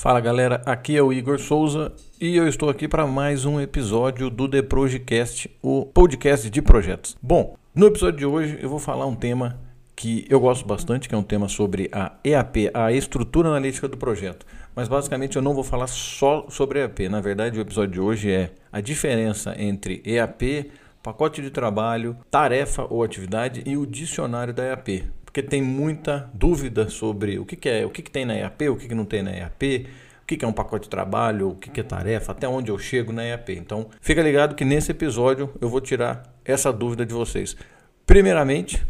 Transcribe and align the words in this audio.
Fala 0.00 0.18
galera, 0.18 0.62
aqui 0.64 0.96
é 0.96 1.02
o 1.02 1.12
Igor 1.12 1.38
Souza 1.38 1.92
e 2.18 2.34
eu 2.34 2.48
estou 2.48 2.70
aqui 2.70 2.88
para 2.88 3.06
mais 3.06 3.44
um 3.44 3.60
episódio 3.60 4.30
do 4.30 4.48
The 4.48 4.62
Projecast, 4.62 5.50
o 5.60 5.84
podcast 5.84 6.48
de 6.48 6.62
projetos. 6.62 7.18
Bom, 7.20 7.54
no 7.74 7.86
episódio 7.86 8.18
de 8.18 8.24
hoje 8.24 8.58
eu 8.62 8.70
vou 8.70 8.78
falar 8.78 9.04
um 9.04 9.14
tema 9.14 9.60
que 9.94 10.24
eu 10.30 10.40
gosto 10.40 10.66
bastante, 10.66 11.06
que 11.06 11.14
é 11.14 11.18
um 11.18 11.22
tema 11.22 11.48
sobre 11.48 11.90
a 11.92 12.12
EAP, 12.24 12.70
a 12.72 12.90
estrutura 12.90 13.50
analítica 13.50 13.86
do 13.86 13.98
projeto. 13.98 14.46
Mas 14.74 14.88
basicamente 14.88 15.36
eu 15.36 15.42
não 15.42 15.52
vou 15.52 15.62
falar 15.62 15.86
só 15.86 16.46
sobre 16.48 16.80
EAP. 16.80 17.10
Na 17.10 17.20
verdade, 17.20 17.58
o 17.58 17.60
episódio 17.60 17.92
de 17.92 18.00
hoje 18.00 18.32
é 18.32 18.54
a 18.72 18.80
diferença 18.80 19.54
entre 19.58 20.02
EAP, 20.06 20.70
pacote 21.02 21.42
de 21.42 21.50
trabalho, 21.50 22.16
tarefa 22.30 22.86
ou 22.88 23.02
atividade 23.02 23.62
e 23.66 23.76
o 23.76 23.84
dicionário 23.84 24.54
da 24.54 24.64
EAP 24.64 25.19
porque 25.30 25.44
tem 25.44 25.62
muita 25.62 26.28
dúvida 26.34 26.88
sobre 26.88 27.38
o 27.38 27.44
que, 27.44 27.54
que 27.54 27.68
é, 27.68 27.86
o 27.86 27.90
que, 27.90 28.02
que 28.02 28.10
tem 28.10 28.24
na 28.24 28.34
EAP, 28.34 28.68
o 28.68 28.76
que, 28.76 28.88
que 28.88 28.94
não 28.96 29.04
tem 29.04 29.22
na 29.22 29.30
EAP, 29.30 29.86
o 30.24 30.26
que, 30.26 30.36
que 30.36 30.44
é 30.44 30.48
um 30.48 30.52
pacote 30.52 30.84
de 30.84 30.90
trabalho, 30.90 31.50
o 31.50 31.54
que, 31.54 31.70
que 31.70 31.78
é 31.78 31.84
tarefa, 31.84 32.32
até 32.32 32.48
onde 32.48 32.68
eu 32.68 32.76
chego 32.76 33.12
na 33.12 33.24
EAP. 33.24 33.50
Então, 33.50 33.86
fica 34.00 34.20
ligado 34.22 34.56
que 34.56 34.64
nesse 34.64 34.90
episódio 34.90 35.48
eu 35.60 35.68
vou 35.68 35.80
tirar 35.80 36.24
essa 36.44 36.72
dúvida 36.72 37.06
de 37.06 37.14
vocês. 37.14 37.56
Primeiramente, 38.04 38.84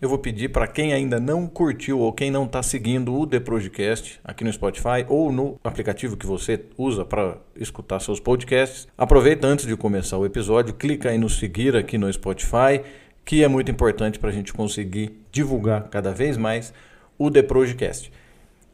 eu 0.00 0.08
vou 0.08 0.16
pedir 0.16 0.50
para 0.50 0.68
quem 0.68 0.92
ainda 0.92 1.18
não 1.18 1.48
curtiu 1.48 1.98
ou 1.98 2.12
quem 2.12 2.30
não 2.30 2.44
está 2.44 2.62
seguindo 2.62 3.12
o 3.12 3.26
The 3.26 3.40
Projecast 3.40 4.20
aqui 4.22 4.44
no 4.44 4.52
Spotify 4.52 5.04
ou 5.08 5.32
no 5.32 5.58
aplicativo 5.64 6.16
que 6.16 6.24
você 6.24 6.66
usa 6.78 7.04
para 7.04 7.36
escutar 7.56 7.98
seus 7.98 8.20
podcasts, 8.20 8.86
aproveita 8.96 9.48
antes 9.48 9.66
de 9.66 9.76
começar 9.76 10.18
o 10.18 10.24
episódio, 10.24 10.72
clica 10.72 11.10
aí 11.10 11.18
no 11.18 11.28
seguir 11.28 11.74
aqui 11.74 11.98
no 11.98 12.10
Spotify 12.12 12.80
que 13.30 13.44
é 13.44 13.46
muito 13.46 13.70
importante 13.70 14.18
para 14.18 14.30
a 14.30 14.32
gente 14.32 14.52
conseguir 14.52 15.12
divulgar 15.30 15.84
cada 15.84 16.10
vez 16.10 16.36
mais 16.36 16.74
o 17.16 17.30
The 17.30 17.44
Projecast. 17.44 18.10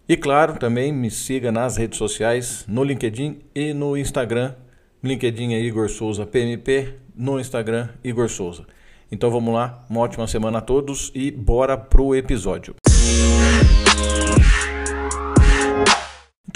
E 0.09 0.17
claro, 0.17 0.59
também 0.59 0.91
me 0.91 1.11
siga 1.11 1.53
nas 1.53 1.77
redes 1.77 1.99
sociais, 1.99 2.65
no 2.67 2.83
LinkedIn 2.83 3.41
e 3.55 3.75
no 3.75 3.99
Instagram. 3.99 4.55
LinkedIn 5.05 5.53
é 5.53 5.61
Igor 5.61 5.91
Souza 5.91 6.25
PMP, 6.25 6.95
no 7.15 7.39
Instagram 7.39 7.91
Igor 8.03 8.31
Souza. 8.31 8.65
Então 9.13 9.31
vamos 9.31 9.53
lá, 9.53 9.85
uma 9.91 10.01
ótima 10.01 10.27
semana 10.27 10.57
a 10.57 10.63
todos 10.63 11.13
e 11.15 11.31
bora 11.31 11.77
pro 11.77 12.15
episódio. 12.15 12.75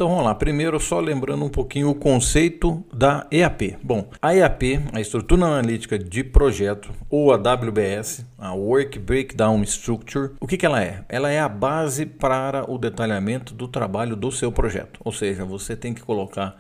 Então 0.00 0.08
vamos 0.08 0.24
lá, 0.24 0.34
primeiro 0.34 0.80
só 0.80 0.98
lembrando 0.98 1.44
um 1.44 1.50
pouquinho 1.50 1.90
o 1.90 1.94
conceito 1.94 2.82
da 2.90 3.26
EAP. 3.30 3.76
Bom, 3.82 4.08
a 4.22 4.34
EAP, 4.34 4.80
a 4.94 4.98
Estrutura 4.98 5.44
Analítica 5.44 5.98
de 5.98 6.24
Projeto, 6.24 6.90
ou 7.10 7.34
a 7.34 7.36
WBS, 7.36 8.24
a 8.38 8.54
Work 8.54 8.98
Breakdown 8.98 9.62
Structure, 9.64 10.30
o 10.40 10.46
que, 10.46 10.56
que 10.56 10.64
ela 10.64 10.82
é? 10.82 11.04
Ela 11.06 11.30
é 11.30 11.38
a 11.38 11.50
base 11.50 12.06
para 12.06 12.64
o 12.66 12.78
detalhamento 12.78 13.52
do 13.52 13.68
trabalho 13.68 14.16
do 14.16 14.32
seu 14.32 14.50
projeto. 14.50 14.98
Ou 15.04 15.12
seja, 15.12 15.44
você 15.44 15.76
tem 15.76 15.92
que 15.92 16.00
colocar 16.00 16.56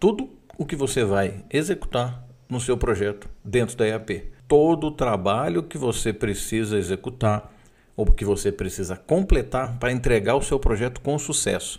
tudo 0.00 0.30
o 0.56 0.64
que 0.64 0.74
você 0.74 1.04
vai 1.04 1.44
executar 1.50 2.24
no 2.48 2.62
seu 2.62 2.78
projeto 2.78 3.28
dentro 3.44 3.76
da 3.76 3.86
EAP. 3.86 4.24
Todo 4.48 4.86
o 4.86 4.92
trabalho 4.92 5.62
que 5.62 5.76
você 5.76 6.14
precisa 6.14 6.78
executar 6.78 7.52
ou 7.94 8.06
que 8.06 8.24
você 8.24 8.50
precisa 8.50 8.96
completar 8.96 9.76
para 9.78 9.92
entregar 9.92 10.34
o 10.34 10.40
seu 10.40 10.58
projeto 10.58 11.02
com 11.02 11.18
sucesso 11.18 11.78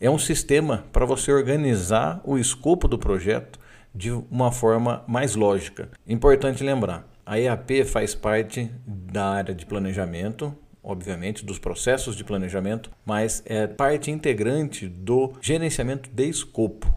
é 0.00 0.10
um 0.10 0.18
sistema 0.18 0.84
para 0.92 1.06
você 1.06 1.32
organizar 1.32 2.20
o 2.24 2.36
escopo 2.36 2.88
do 2.88 2.98
projeto 2.98 3.58
de 3.94 4.10
uma 4.10 4.50
forma 4.50 5.04
mais 5.06 5.34
lógica. 5.36 5.88
Importante 6.06 6.64
lembrar, 6.64 7.06
a 7.24 7.38
EAP 7.38 7.84
faz 7.84 8.14
parte 8.14 8.70
da 8.86 9.26
área 9.26 9.54
de 9.54 9.64
planejamento, 9.64 10.54
obviamente, 10.82 11.44
dos 11.44 11.58
processos 11.58 12.16
de 12.16 12.24
planejamento, 12.24 12.90
mas 13.06 13.42
é 13.46 13.66
parte 13.66 14.10
integrante 14.10 14.88
do 14.88 15.32
gerenciamento 15.40 16.10
de 16.10 16.28
escopo. 16.28 16.92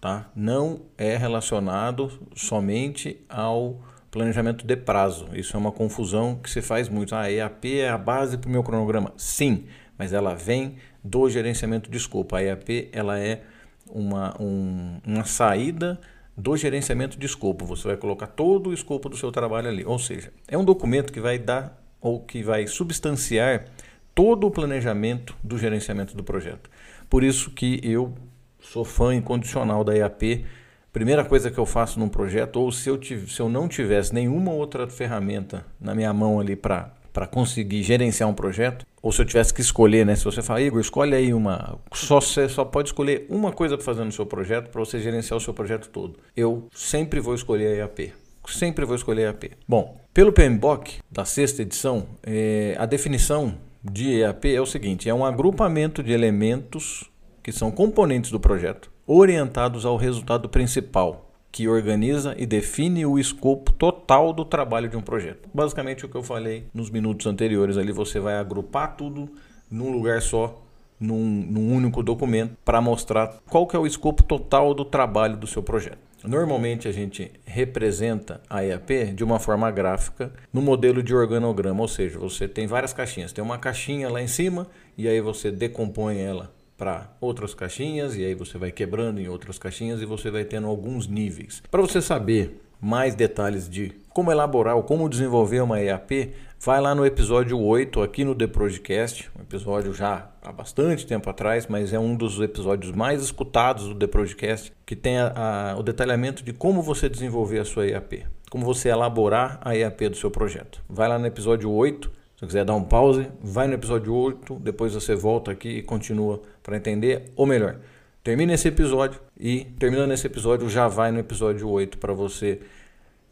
Tá? 0.00 0.30
Não 0.34 0.82
é 0.96 1.16
relacionado 1.16 2.10
somente 2.34 3.20
ao 3.28 3.80
planejamento 4.10 4.66
de 4.66 4.76
prazo. 4.76 5.28
Isso 5.32 5.56
é 5.56 5.58
uma 5.58 5.72
confusão 5.72 6.36
que 6.36 6.50
se 6.50 6.60
faz 6.60 6.88
muito. 6.88 7.14
Ah, 7.14 7.22
a 7.22 7.32
EAP 7.32 7.64
é 7.80 7.88
a 7.88 7.98
base 7.98 8.36
para 8.36 8.48
o 8.48 8.52
meu 8.52 8.62
cronograma. 8.62 9.12
Sim, 9.16 9.64
mas 9.98 10.12
ela 10.12 10.34
vem 10.34 10.76
do 11.02 11.28
gerenciamento 11.28 11.90
de 11.90 11.96
escopo. 11.96 12.36
A 12.36 12.42
EAP 12.42 12.88
ela 12.92 13.18
é 13.18 13.42
uma, 13.88 14.34
um, 14.40 15.00
uma 15.06 15.24
saída 15.24 16.00
do 16.36 16.56
gerenciamento 16.56 17.18
de 17.18 17.26
escopo. 17.26 17.64
Você 17.66 17.88
vai 17.88 17.96
colocar 17.96 18.26
todo 18.26 18.70
o 18.70 18.74
escopo 18.74 19.08
do 19.08 19.16
seu 19.16 19.30
trabalho 19.30 19.68
ali. 19.68 19.84
Ou 19.84 19.98
seja, 19.98 20.32
é 20.48 20.56
um 20.56 20.64
documento 20.64 21.12
que 21.12 21.20
vai 21.20 21.38
dar 21.38 21.80
ou 22.00 22.20
que 22.20 22.42
vai 22.42 22.66
substanciar 22.66 23.66
todo 24.14 24.46
o 24.46 24.50
planejamento 24.50 25.36
do 25.42 25.58
gerenciamento 25.58 26.16
do 26.16 26.24
projeto. 26.24 26.68
Por 27.08 27.22
isso 27.22 27.50
que 27.50 27.80
eu 27.82 28.14
sou 28.60 28.84
fã 28.84 29.14
incondicional 29.14 29.84
da 29.84 29.96
EAP. 29.96 30.44
Primeira 30.92 31.24
coisa 31.24 31.50
que 31.50 31.58
eu 31.58 31.64
faço 31.64 31.98
num 31.98 32.08
projeto, 32.08 32.56
ou 32.56 32.70
se 32.70 32.88
eu, 32.88 33.00
se 33.02 33.40
eu 33.40 33.48
não 33.48 33.66
tivesse 33.66 34.12
nenhuma 34.12 34.52
outra 34.52 34.86
ferramenta 34.88 35.64
na 35.80 35.94
minha 35.94 36.12
mão 36.12 36.38
ali 36.38 36.54
para 36.54 36.90
conseguir 37.30 37.82
gerenciar 37.82 38.28
um 38.28 38.34
projeto, 38.34 38.84
ou 39.02 39.10
se 39.10 39.20
eu 39.20 39.26
tivesse 39.26 39.52
que 39.52 39.60
escolher, 39.60 40.06
né? 40.06 40.14
Se 40.14 40.24
você 40.24 40.40
fala, 40.40 40.62
Igor, 40.62 40.80
escolhe 40.80 41.14
aí 41.14 41.34
uma. 41.34 41.78
Só 41.92 42.20
você 42.20 42.48
só 42.48 42.64
pode 42.64 42.90
escolher 42.90 43.26
uma 43.28 43.50
coisa 43.52 43.76
para 43.76 43.84
fazer 43.84 44.04
no 44.04 44.12
seu 44.12 44.24
projeto 44.24 44.70
para 44.70 44.78
você 44.78 45.00
gerenciar 45.00 45.36
o 45.36 45.40
seu 45.40 45.52
projeto 45.52 45.88
todo. 45.88 46.18
Eu 46.36 46.68
sempre 46.72 47.18
vou 47.18 47.34
escolher 47.34 47.66
a 47.66 47.76
EAP. 47.78 48.12
Sempre 48.46 48.84
vou 48.84 48.94
escolher 48.94 49.24
a 49.24 49.28
EAP. 49.28 49.50
Bom, 49.68 50.00
pelo 50.14 50.32
PMBOK 50.32 51.00
da 51.10 51.24
sexta 51.24 51.62
edição, 51.62 52.06
é, 52.22 52.76
a 52.78 52.86
definição 52.86 53.58
de 53.82 54.20
EAP 54.20 54.46
é 54.46 54.60
o 54.60 54.66
seguinte: 54.66 55.08
é 55.08 55.14
um 55.14 55.24
agrupamento 55.24 56.02
de 56.02 56.12
elementos 56.12 57.10
que 57.42 57.50
são 57.50 57.72
componentes 57.72 58.30
do 58.30 58.38
projeto 58.38 58.92
orientados 59.04 59.84
ao 59.84 59.96
resultado 59.96 60.48
principal, 60.48 61.31
que 61.52 61.68
organiza 61.68 62.34
e 62.38 62.46
define 62.46 63.04
o 63.04 63.18
escopo 63.18 63.70
total 63.72 64.32
do 64.32 64.42
trabalho 64.42 64.88
de 64.88 64.96
um 64.96 65.02
projeto. 65.02 65.50
Basicamente 65.52 66.06
o 66.06 66.08
que 66.08 66.16
eu 66.16 66.22
falei 66.22 66.64
nos 66.72 66.88
minutos 66.88 67.26
anteriores 67.26 67.76
ali, 67.76 67.92
você 67.92 68.18
vai 68.18 68.36
agrupar 68.36 68.96
tudo 68.96 69.28
num 69.70 69.92
lugar 69.92 70.22
só, 70.22 70.62
num, 70.98 71.22
num 71.22 71.74
único 71.74 72.02
documento, 72.02 72.56
para 72.64 72.80
mostrar 72.80 73.36
qual 73.50 73.66
que 73.66 73.76
é 73.76 73.78
o 73.78 73.86
escopo 73.86 74.22
total 74.22 74.72
do 74.72 74.84
trabalho 74.84 75.36
do 75.36 75.46
seu 75.46 75.62
projeto. 75.62 75.98
Normalmente 76.24 76.88
a 76.88 76.92
gente 76.92 77.30
representa 77.44 78.40
a 78.48 78.64
EAP 78.64 79.12
de 79.12 79.24
uma 79.24 79.40
forma 79.40 79.70
gráfica 79.70 80.32
no 80.52 80.62
modelo 80.62 81.02
de 81.02 81.14
organograma, 81.14 81.82
ou 81.82 81.88
seja, 81.88 82.18
você 82.18 82.46
tem 82.46 82.66
várias 82.66 82.92
caixinhas. 82.92 83.32
Tem 83.32 83.42
uma 83.42 83.58
caixinha 83.58 84.08
lá 84.08 84.22
em 84.22 84.28
cima 84.28 84.68
e 84.96 85.08
aí 85.08 85.20
você 85.20 85.50
decompõe 85.50 86.18
ela 86.18 86.50
para 86.82 87.06
outras 87.20 87.54
caixinhas 87.54 88.16
e 88.16 88.24
aí 88.24 88.34
você 88.34 88.58
vai 88.58 88.72
quebrando 88.72 89.20
em 89.20 89.28
outras 89.28 89.56
caixinhas 89.56 90.02
e 90.02 90.04
você 90.04 90.32
vai 90.32 90.44
tendo 90.44 90.66
alguns 90.66 91.06
níveis. 91.06 91.62
Para 91.70 91.80
você 91.80 92.02
saber 92.02 92.60
mais 92.80 93.14
detalhes 93.14 93.70
de 93.70 93.92
como 94.08 94.32
elaborar 94.32 94.74
ou 94.74 94.82
como 94.82 95.08
desenvolver 95.08 95.60
uma 95.60 95.80
EAP, 95.80 96.32
vai 96.58 96.80
lá 96.80 96.92
no 96.92 97.06
episódio 97.06 97.56
8 97.56 98.02
aqui 98.02 98.24
no 98.24 98.34
The 98.34 98.48
Projecast, 98.48 99.30
um 99.38 99.42
episódio 99.42 99.94
já 99.94 100.28
há 100.42 100.50
bastante 100.50 101.06
tempo 101.06 101.30
atrás, 101.30 101.68
mas 101.68 101.92
é 101.92 102.00
um 102.00 102.16
dos 102.16 102.40
episódios 102.40 102.90
mais 102.90 103.22
escutados 103.22 103.86
do 103.86 103.94
The 103.94 104.08
Projecast, 104.08 104.72
que 104.84 104.96
tem 104.96 105.18
a, 105.18 105.74
a, 105.74 105.78
o 105.78 105.84
detalhamento 105.84 106.42
de 106.42 106.52
como 106.52 106.82
você 106.82 107.08
desenvolver 107.08 107.60
a 107.60 107.64
sua 107.64 107.86
EAP, 107.86 108.26
como 108.50 108.66
você 108.66 108.88
elaborar 108.88 109.60
a 109.60 109.76
EAP 109.76 110.08
do 110.08 110.16
seu 110.16 110.32
projeto. 110.32 110.82
Vai 110.88 111.08
lá 111.08 111.16
no 111.16 111.26
episódio 111.28 111.70
8 111.70 112.22
se 112.42 112.46
quiser 112.46 112.64
dar 112.64 112.74
um 112.74 112.82
pause, 112.82 113.28
vai 113.40 113.68
no 113.68 113.74
episódio 113.74 114.12
8, 114.12 114.56
depois 114.56 114.94
você 114.94 115.14
volta 115.14 115.52
aqui 115.52 115.68
e 115.68 115.82
continua 115.82 116.42
para 116.62 116.76
entender, 116.76 117.30
ou 117.36 117.46
melhor, 117.46 117.76
termina 118.22 118.52
esse 118.52 118.68
episódio 118.68 119.20
e 119.38 119.64
terminando 119.78 120.12
esse 120.12 120.26
episódio 120.26 120.68
já 120.68 120.88
vai 120.88 121.10
no 121.10 121.18
episódio 121.18 121.68
8 121.68 121.98
para 121.98 122.12
você 122.12 122.60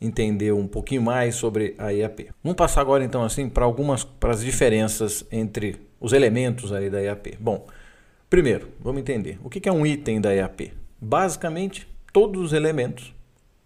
entender 0.00 0.52
um 0.52 0.66
pouquinho 0.66 1.02
mais 1.02 1.34
sobre 1.34 1.74
a 1.78 1.92
IAP. 1.92 2.30
Vamos 2.42 2.56
passar 2.56 2.80
agora 2.80 3.04
então 3.04 3.22
assim 3.22 3.48
para 3.48 3.64
algumas 3.64 4.02
para 4.02 4.32
as 4.32 4.40
diferenças 4.42 5.24
entre 5.30 5.76
os 6.00 6.12
elementos 6.12 6.72
aí 6.72 6.88
da 6.88 7.00
IAP. 7.00 7.36
Bom, 7.38 7.66
primeiro, 8.28 8.68
vamos 8.80 9.00
entender 9.00 9.38
o 9.44 9.50
que 9.50 9.68
é 9.68 9.72
um 9.72 9.86
item 9.86 10.20
da 10.20 10.34
IAP. 10.34 10.72
Basicamente, 11.00 11.86
todos 12.12 12.42
os 12.42 12.52
elementos 12.52 13.14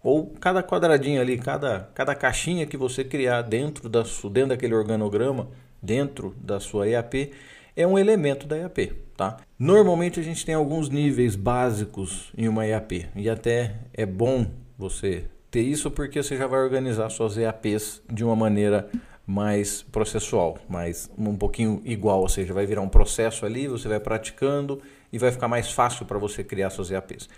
ou 0.05 0.27
cada 0.39 0.61
quadradinho 0.61 1.19
ali, 1.19 1.35
cada, 1.35 1.89
cada 1.95 2.13
caixinha 2.13 2.67
que 2.67 2.77
você 2.77 3.03
criar 3.03 3.41
dentro, 3.41 3.89
da, 3.89 4.03
dentro 4.31 4.49
daquele 4.49 4.75
organograma, 4.75 5.47
dentro 5.81 6.35
da 6.39 6.59
sua 6.59 6.87
EAP, 6.87 7.31
é 7.75 7.85
um 7.85 7.97
elemento 7.97 8.47
da 8.47 8.57
EAP. 8.57 8.93
Tá? 9.15 9.37
Normalmente 9.57 10.19
a 10.19 10.23
gente 10.23 10.45
tem 10.45 10.55
alguns 10.55 10.89
níveis 10.89 11.35
básicos 11.35 12.31
em 12.37 12.47
uma 12.47 12.65
EAP 12.65 13.07
e 13.15 13.29
até 13.29 13.75
é 13.93 14.05
bom 14.05 14.47
você 14.77 15.25
ter 15.49 15.61
isso 15.61 15.89
porque 15.89 16.21
você 16.21 16.35
já 16.35 16.47
vai 16.47 16.59
organizar 16.59 17.09
suas 17.09 17.37
EAPs 17.37 18.01
de 18.11 18.25
uma 18.25 18.35
maneira 18.35 18.89
mais 19.25 19.81
processual, 19.81 20.57
mais 20.69 21.09
um 21.17 21.35
pouquinho 21.35 21.81
igual, 21.85 22.19
ou 22.21 22.29
seja, 22.29 22.53
vai 22.53 22.65
virar 22.65 22.81
um 22.81 22.89
processo 22.89 23.45
ali, 23.45 23.67
você 23.67 23.87
vai 23.87 23.99
praticando 23.99 24.81
e 25.11 25.17
vai 25.17 25.31
ficar 25.31 25.47
mais 25.47 25.71
fácil 25.71 26.05
para 26.05 26.19
você 26.19 26.43
criar 26.43 26.69
suas 26.69 26.91
EAPs. 26.91 27.29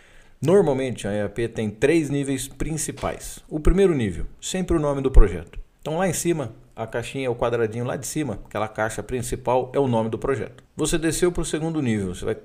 Normalmente 0.42 1.08
a 1.08 1.14
EAP 1.14 1.48
tem 1.54 1.70
três 1.70 2.10
níveis 2.10 2.48
principais. 2.48 3.40
O 3.48 3.60
primeiro 3.60 3.96
nível, 3.96 4.26
sempre 4.42 4.76
o 4.76 4.80
nome 4.80 5.02
do 5.02 5.12
projeto. 5.12 5.60
Então 5.80 5.98
lá 5.98 6.08
em 6.08 6.14
cima, 6.14 6.54
a 6.78 6.86
caixinha, 6.86 7.32
o 7.32 7.36
quadradinho 7.36 7.84
lá 7.84 7.98
de 7.98 8.06
cima, 8.06 8.40
aquela 8.46 8.68
caixa 8.68 9.02
principal 9.02 9.72
é 9.74 9.80
o 9.80 9.88
nome 9.88 10.10
do 10.10 10.18
projeto. 10.20 10.64
Você 10.76 10.98
desceu 10.98 11.32
para 11.32 11.42
o 11.42 11.46
segundo 11.46 11.82
nível, 11.82 12.14
você 12.14 12.24
vai 12.24 12.38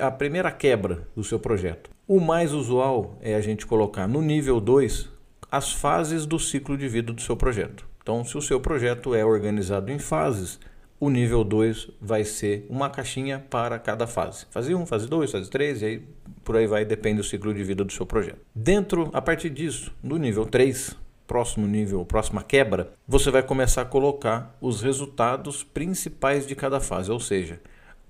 a 0.00 0.10
primeira 0.10 0.50
quebra 0.50 1.06
do 1.14 1.22
seu 1.22 1.38
projeto. 1.38 1.90
O 2.06 2.20
mais 2.20 2.52
usual 2.52 3.16
é 3.20 3.34
a 3.34 3.40
gente 3.40 3.64
colocar 3.64 4.08
no 4.08 4.20
nível 4.20 4.60
2 4.60 5.08
as 5.50 5.72
fases 5.72 6.26
do 6.26 6.38
ciclo 6.38 6.76
de 6.76 6.88
vida 6.88 7.12
do 7.12 7.22
seu 7.22 7.36
projeto. 7.36 7.86
Então, 8.02 8.24
se 8.24 8.36
o 8.36 8.42
seu 8.42 8.60
projeto 8.60 9.14
é 9.14 9.24
organizado 9.24 9.92
em 9.92 9.98
fases, 10.00 10.58
o 10.98 11.08
nível 11.08 11.44
2 11.44 11.90
vai 12.00 12.24
ser 12.24 12.66
uma 12.68 12.90
caixinha 12.90 13.38
para 13.38 13.78
cada 13.78 14.06
fase. 14.06 14.46
Fase 14.50 14.74
1, 14.74 14.80
um, 14.80 14.86
fase 14.86 15.08
2, 15.08 15.30
fase 15.30 15.50
3 15.50 15.82
e 15.82 15.84
aí 15.84 16.02
por 16.42 16.56
aí 16.56 16.66
vai, 16.66 16.84
depende 16.84 17.18
do 17.18 17.24
ciclo 17.24 17.54
de 17.54 17.62
vida 17.62 17.84
do 17.84 17.92
seu 17.92 18.04
projeto. 18.04 18.40
Dentro, 18.54 19.10
a 19.12 19.22
partir 19.22 19.50
disso, 19.50 19.92
no 20.02 20.16
nível 20.16 20.44
3, 20.44 20.96
próximo 21.32 21.66
nível, 21.66 22.04
próxima 22.04 22.42
quebra, 22.42 22.92
você 23.08 23.30
vai 23.30 23.42
começar 23.42 23.80
a 23.80 23.86
colocar 23.86 24.54
os 24.60 24.82
resultados 24.82 25.64
principais 25.64 26.46
de 26.46 26.54
cada 26.54 26.78
fase, 26.78 27.10
ou 27.10 27.18
seja, 27.18 27.58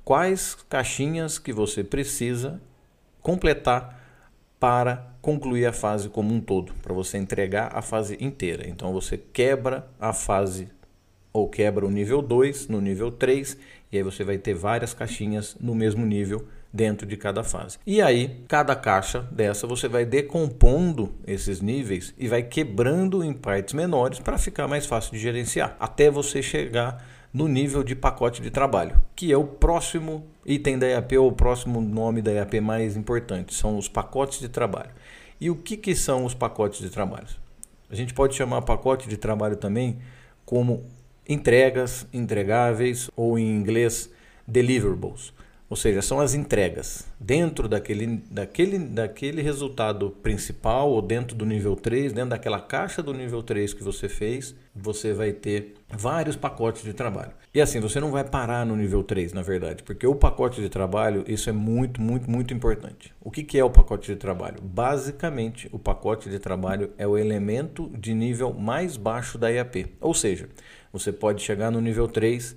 quais 0.04 0.56
caixinhas 0.68 1.38
que 1.38 1.52
você 1.52 1.84
precisa 1.84 2.60
completar 3.20 4.02
para 4.58 5.14
concluir 5.22 5.66
a 5.66 5.72
fase 5.72 6.08
como 6.08 6.34
um 6.34 6.40
todo, 6.40 6.74
para 6.82 6.92
você 6.92 7.16
entregar 7.16 7.70
a 7.72 7.80
fase 7.80 8.18
inteira. 8.20 8.68
Então 8.68 8.92
você 8.92 9.16
quebra 9.16 9.86
a 10.00 10.12
fase 10.12 10.68
ou 11.32 11.48
quebra 11.48 11.86
o 11.86 11.90
nível 11.92 12.22
2 12.22 12.66
no 12.66 12.80
nível 12.80 13.12
3 13.12 13.56
e 13.92 13.98
aí 13.98 14.02
você 14.02 14.24
vai 14.24 14.36
ter 14.36 14.54
várias 14.54 14.92
caixinhas 14.92 15.56
no 15.60 15.76
mesmo 15.76 16.04
nível 16.04 16.44
dentro 16.72 17.06
de 17.06 17.16
cada 17.16 17.44
fase. 17.44 17.78
E 17.86 18.00
aí, 18.00 18.42
cada 18.48 18.74
caixa 18.74 19.20
dessa 19.30 19.66
você 19.66 19.88
vai 19.88 20.04
decompondo 20.04 21.14
esses 21.26 21.60
níveis 21.60 22.14
e 22.16 22.26
vai 22.26 22.42
quebrando 22.42 23.22
em 23.22 23.32
partes 23.32 23.74
menores 23.74 24.18
para 24.18 24.38
ficar 24.38 24.66
mais 24.66 24.86
fácil 24.86 25.12
de 25.12 25.18
gerenciar, 25.18 25.76
até 25.78 26.10
você 26.10 26.42
chegar 26.42 27.04
no 27.32 27.48
nível 27.48 27.82
de 27.82 27.94
pacote 27.94 28.42
de 28.42 28.50
trabalho, 28.50 29.00
que 29.16 29.32
é 29.32 29.36
o 29.36 29.44
próximo 29.44 30.26
item 30.44 30.78
da 30.78 30.86
EAP 30.86 31.16
ou 31.16 31.28
o 31.28 31.32
próximo 31.32 31.80
nome 31.80 32.20
da 32.20 32.32
EAP 32.32 32.60
mais 32.60 32.96
importante, 32.96 33.54
são 33.54 33.78
os 33.78 33.88
pacotes 33.88 34.38
de 34.38 34.48
trabalho. 34.48 34.90
E 35.40 35.50
o 35.50 35.56
que, 35.56 35.76
que 35.76 35.94
são 35.94 36.24
os 36.24 36.34
pacotes 36.34 36.80
de 36.80 36.90
trabalho? 36.90 37.26
A 37.90 37.94
gente 37.94 38.14
pode 38.14 38.34
chamar 38.34 38.62
pacote 38.62 39.08
de 39.08 39.16
trabalho 39.16 39.56
também 39.56 39.98
como 40.44 40.84
entregas, 41.28 42.06
entregáveis 42.12 43.10
ou 43.16 43.38
em 43.38 43.50
inglês 43.50 44.10
deliverables. 44.46 45.32
Ou 45.72 45.76
seja, 45.76 46.02
são 46.02 46.20
as 46.20 46.34
entregas. 46.34 47.06
Dentro 47.18 47.66
daquele, 47.66 48.22
daquele, 48.30 48.78
daquele 48.78 49.40
resultado 49.40 50.10
principal, 50.22 50.90
ou 50.90 51.00
dentro 51.00 51.34
do 51.34 51.46
nível 51.46 51.74
3, 51.74 52.12
dentro 52.12 52.28
daquela 52.28 52.60
caixa 52.60 53.02
do 53.02 53.14
nível 53.14 53.42
3 53.42 53.72
que 53.72 53.82
você 53.82 54.06
fez, 54.06 54.54
você 54.76 55.14
vai 55.14 55.32
ter 55.32 55.72
vários 55.88 56.36
pacotes 56.36 56.82
de 56.82 56.92
trabalho. 56.92 57.32
E 57.54 57.58
assim, 57.58 57.80
você 57.80 58.00
não 58.00 58.10
vai 58.10 58.22
parar 58.22 58.66
no 58.66 58.76
nível 58.76 59.02
3, 59.02 59.32
na 59.32 59.40
verdade, 59.40 59.82
porque 59.82 60.06
o 60.06 60.14
pacote 60.14 60.60
de 60.60 60.68
trabalho, 60.68 61.24
isso 61.26 61.48
é 61.48 61.54
muito, 61.54 62.02
muito, 62.02 62.30
muito 62.30 62.52
importante. 62.52 63.14
O 63.18 63.30
que, 63.30 63.42
que 63.42 63.58
é 63.58 63.64
o 63.64 63.70
pacote 63.70 64.12
de 64.12 64.18
trabalho? 64.18 64.60
Basicamente, 64.62 65.70
o 65.72 65.78
pacote 65.78 66.28
de 66.28 66.38
trabalho 66.38 66.90
é 66.98 67.06
o 67.06 67.16
elemento 67.16 67.90
de 67.98 68.12
nível 68.12 68.52
mais 68.52 68.98
baixo 68.98 69.38
da 69.38 69.50
EAP. 69.50 69.86
Ou 70.02 70.12
seja, 70.12 70.50
você 70.92 71.10
pode 71.10 71.40
chegar 71.40 71.70
no 71.70 71.80
nível 71.80 72.06
3 72.06 72.56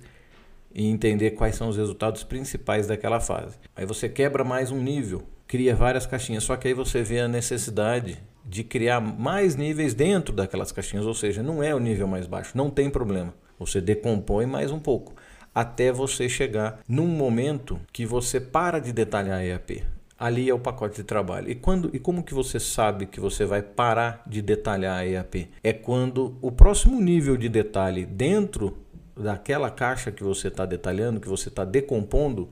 e 0.74 0.86
entender 0.86 1.32
quais 1.32 1.56
são 1.56 1.68
os 1.68 1.76
resultados 1.76 2.22
principais 2.24 2.86
daquela 2.86 3.20
fase. 3.20 3.58
Aí 3.74 3.86
você 3.86 4.08
quebra 4.08 4.44
mais 4.44 4.70
um 4.70 4.80
nível, 4.80 5.22
cria 5.46 5.74
várias 5.74 6.06
caixinhas, 6.06 6.44
só 6.44 6.56
que 6.56 6.68
aí 6.68 6.74
você 6.74 7.02
vê 7.02 7.20
a 7.20 7.28
necessidade 7.28 8.18
de 8.44 8.62
criar 8.62 9.00
mais 9.00 9.56
níveis 9.56 9.94
dentro 9.94 10.34
daquelas 10.34 10.72
caixinhas, 10.72 11.06
ou 11.06 11.14
seja, 11.14 11.42
não 11.42 11.62
é 11.62 11.74
o 11.74 11.80
nível 11.80 12.06
mais 12.06 12.26
baixo, 12.26 12.56
não 12.56 12.70
tem 12.70 12.88
problema. 12.88 13.34
Você 13.58 13.80
decompõe 13.80 14.46
mais 14.46 14.70
um 14.70 14.78
pouco 14.78 15.14
até 15.56 15.90
você 15.90 16.28
chegar 16.28 16.80
num 16.86 17.06
momento 17.06 17.80
que 17.90 18.04
você 18.04 18.38
para 18.38 18.78
de 18.78 18.92
detalhar 18.92 19.38
a 19.38 19.46
EAP. 19.46 19.82
Ali 20.18 20.50
é 20.50 20.54
o 20.54 20.58
pacote 20.58 20.96
de 20.96 21.02
trabalho. 21.02 21.50
E 21.50 21.54
quando 21.54 21.90
e 21.94 21.98
como 21.98 22.22
que 22.22 22.34
você 22.34 22.60
sabe 22.60 23.06
que 23.06 23.18
você 23.18 23.46
vai 23.46 23.62
parar 23.62 24.22
de 24.26 24.42
detalhar 24.42 24.98
a 24.98 25.06
EAP? 25.06 25.48
É 25.64 25.72
quando 25.72 26.36
o 26.42 26.52
próximo 26.52 27.00
nível 27.00 27.38
de 27.38 27.48
detalhe 27.48 28.04
dentro 28.04 28.76
daquela 29.16 29.70
caixa 29.70 30.12
que 30.12 30.22
você 30.22 30.48
está 30.48 30.66
detalhando, 30.66 31.20
que 31.20 31.28
você 31.28 31.48
está 31.48 31.64
decompondo, 31.64 32.50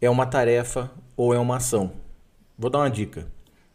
é 0.00 0.08
uma 0.08 0.26
tarefa 0.26 0.90
ou 1.16 1.34
é 1.34 1.38
uma 1.38 1.56
ação. 1.56 1.92
Vou 2.58 2.70
dar 2.70 2.78
uma 2.78 2.90
dica. 2.90 3.26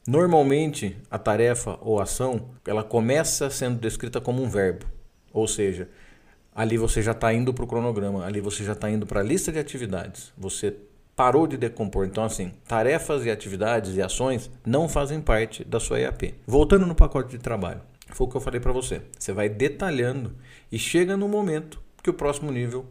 Normalmente, 0.07 0.98
a 1.10 1.18
tarefa 1.18 1.77
ou 1.81 2.00
ação, 2.00 2.50
ela 2.66 2.83
começa 2.83 3.50
sendo 3.50 3.80
descrita 3.80 4.19
como 4.19 4.42
um 4.42 4.50
verbo. 4.50 4.86
Ou 5.33 5.48
seja, 5.48 5.89
ali 6.54 6.77
você 6.77 7.01
já 7.01 7.12
está 7.12 7.33
indo 7.33 7.54
para 7.54 7.66
o 7.66 7.68
cronograma, 7.68 8.25
ali 8.25 8.39
você 8.39 8.63
já 8.63 8.74
está 8.74 8.89
indo 8.89 9.06
para 9.06 9.19
a 9.19 9.24
lista 9.24 9.51
de 9.51 9.60
atividades. 9.60 10.31
Você 10.38 10.75
parou 11.16 11.48
de 11.48 11.57
decompor. 11.57 12.06
Então, 12.06 12.24
assim, 12.24 12.51
tarefas 12.68 13.25
e 13.25 13.31
atividades 13.31 13.95
e 13.95 14.01
ações 14.01 14.51
não 14.66 14.89
fazem 14.89 15.22
parte 15.22 15.63
da 15.63 15.80
sua 15.80 16.00
EAP. 16.00 16.36
Voltando 16.45 16.86
no 16.86 16.94
pacote 16.94 17.30
de 17.30 17.39
trabalho, 17.39 17.81
foi 18.12 18.27
o 18.27 18.30
que 18.30 18.38
eu 18.38 18.42
falei 18.42 18.60
para 18.60 18.72
você. 18.72 19.01
Você 19.18 19.31
vai 19.31 19.50
detalhando 19.50 20.36
e 20.72 20.77
chega 20.77 21.16
no 21.16 21.27
momento 21.27 21.81
que 22.05 22.09
o 22.11 22.13
próximo 22.13 22.51
nível 22.51 22.85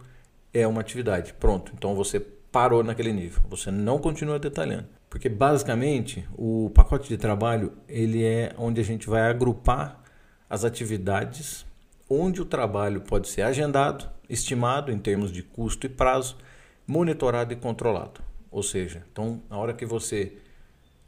é 0.52 0.66
uma 0.66 0.80
atividade. 0.80 1.32
Pronto, 1.34 1.72
então 1.72 1.94
você 1.94 2.18
parou 2.18 2.82
naquele 2.82 3.12
nível, 3.12 3.40
você 3.48 3.70
não 3.70 3.96
continua 3.96 4.40
detalhando. 4.40 4.88
Porque 5.08 5.28
basicamente 5.28 6.28
o 6.36 6.68
pacote 6.74 7.08
de 7.08 7.16
trabalho 7.16 7.72
ele 7.88 8.24
é 8.24 8.52
onde 8.58 8.80
a 8.80 8.84
gente 8.84 9.08
vai 9.08 9.22
agrupar 9.22 10.02
as 10.50 10.64
atividades 10.64 11.64
onde 12.10 12.42
o 12.42 12.44
trabalho 12.44 13.02
pode 13.02 13.28
ser 13.28 13.42
agendado, 13.42 14.10
estimado 14.28 14.90
em 14.90 14.98
termos 14.98 15.30
de 15.30 15.44
custo 15.44 15.86
e 15.86 15.88
prazo, 15.88 16.36
monitorado 16.84 17.52
e 17.52 17.56
controlado. 17.56 18.20
Ou 18.50 18.64
seja, 18.64 19.04
então 19.12 19.40
na 19.48 19.56
hora 19.56 19.72
que 19.72 19.86
você 19.86 20.32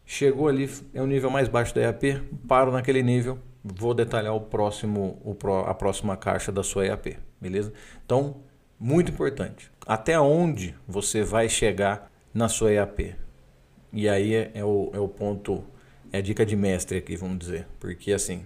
chegou 0.05 0.47
ali, 0.47 0.71
é 0.95 1.03
o 1.03 1.07
nível 1.09 1.29
mais 1.29 1.49
baixo 1.49 1.75
da 1.75 1.81
EAP, 1.81 2.23
paro 2.47 2.71
naquele 2.71 3.03
nível, 3.03 3.41
vou 3.65 3.93
detalhar 3.93 4.35
o 4.35 4.43
próximo, 4.43 5.21
o, 5.25 5.37
a 5.67 5.75
próxima 5.75 6.17
caixa 6.17 6.53
da 6.53 6.63
sua 6.63 6.87
EAP 6.87 7.26
beleza? 7.41 7.73
Então, 8.05 8.37
muito 8.79 9.11
importante. 9.11 9.71
Até 9.87 10.19
onde 10.19 10.75
você 10.87 11.23
vai 11.23 11.49
chegar 11.49 12.11
na 12.33 12.49
sua 12.49 12.73
EAP? 12.73 13.15
E 13.93 14.09
aí 14.09 14.35
é, 14.35 14.51
é, 14.55 14.65
o, 14.65 14.91
é 14.93 14.99
o 14.99 15.09
ponto, 15.09 15.65
é 16.13 16.19
a 16.19 16.21
dica 16.21 16.45
de 16.45 16.57
mestre 16.57 16.99
aqui, 16.99 17.17
vamos 17.17 17.39
dizer. 17.39 17.67
Porque 17.81 18.13
assim, 18.13 18.45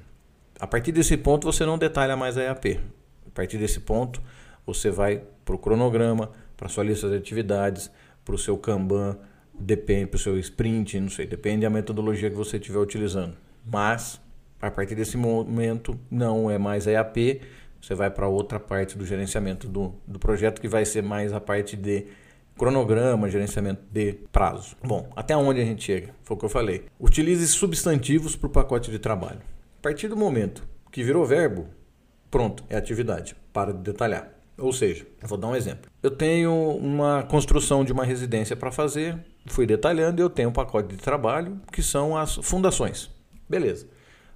a 0.59 0.67
partir 0.67 0.93
desse 0.93 1.17
ponto 1.17 1.51
você 1.51 1.65
não 1.65 1.79
detalha 1.79 2.17
mais 2.17 2.37
a 2.37 2.43
EAP. 2.43 2.81
A 3.27 3.31
partir 3.33 3.59
desse 3.59 3.81
ponto, 3.81 4.23
você 4.67 4.91
vai 4.91 5.23
para 5.45 5.55
o 5.55 5.59
cronograma, 5.59 6.31
para 6.57 6.69
sua 6.69 6.85
lista 6.85 7.09
de 7.09 7.17
atividades, 7.17 7.91
para 8.25 8.35
o 8.35 8.39
seu 8.39 8.57
Kanban, 8.59 9.17
depende 9.59 10.07
para 10.07 10.17
o 10.17 10.21
seu 10.21 10.39
sprint, 10.39 10.99
não 11.01 11.09
sei, 11.09 11.27
depende 11.27 11.63
da 11.63 11.71
metodologia 11.71 12.31
que 12.31 12.37
você 12.37 12.57
estiver 12.57 12.79
utilizando. 12.79 13.37
Mas 13.65 14.21
a 14.61 14.71
partir 14.71 14.95
desse 14.95 15.17
momento 15.17 15.99
não 16.11 16.51
é 16.51 16.59
mais 16.59 16.87
a 16.87 16.93
EAP, 16.93 17.41
você 17.81 17.95
vai 17.95 18.11
para 18.11 18.29
outra 18.29 18.61
parte 18.61 18.97
do 18.97 19.07
gerenciamento 19.07 19.67
do, 19.67 19.95
do 20.07 20.19
projeto, 20.19 20.61
que 20.61 20.69
vai 20.69 20.85
ser 20.85 21.03
mais 21.03 21.33
a 21.33 21.41
parte 21.41 21.77
de 21.77 22.07
cronograma, 22.59 23.31
gerenciamento 23.31 23.83
de 23.91 24.13
prazo. 24.31 24.77
Bom, 24.85 25.11
até 25.17 25.37
onde 25.37 25.61
a 25.61 25.65
gente 25.65 25.83
chega? 25.83 26.15
Foi 26.23 26.37
o 26.37 26.39
que 26.39 26.45
eu 26.45 26.51
falei. 26.51 26.85
Utilize 27.01 27.47
substantivos 27.49 28.37
para 28.37 28.47
o 28.47 28.51
pacote 28.51 28.91
de 28.91 28.99
trabalho. 28.99 29.41
A 29.79 29.83
partir 29.83 30.09
do 30.09 30.17
momento 30.17 30.69
que 30.93 31.03
virou 31.03 31.25
verbo, 31.25 31.69
pronto, 32.31 32.63
é 32.69 32.77
atividade. 32.77 33.35
Para 33.53 33.73
de 33.73 33.81
detalhar. 33.81 34.31
Ou 34.59 34.75
seja, 34.75 35.07
vou 35.23 35.39
dar 35.39 35.49
um 35.49 35.57
exemplo. 35.57 35.91
Eu 36.03 36.11
tenho 36.11 36.53
uma 36.77 37.23
construção 37.23 37.83
de 37.83 37.93
uma 37.93 38.05
residência 38.05 38.55
para 38.55 38.71
fazer, 38.71 39.19
fui 39.47 39.65
detalhando 39.65 40.21
e 40.21 40.23
eu 40.23 40.29
tenho 40.29 40.51
um 40.51 40.53
pacote 40.53 40.95
de 40.95 41.03
trabalho 41.03 41.59
que 41.73 41.83
são 41.83 42.15
as 42.15 42.37
fundações. 42.37 43.11
Beleza. 43.49 43.89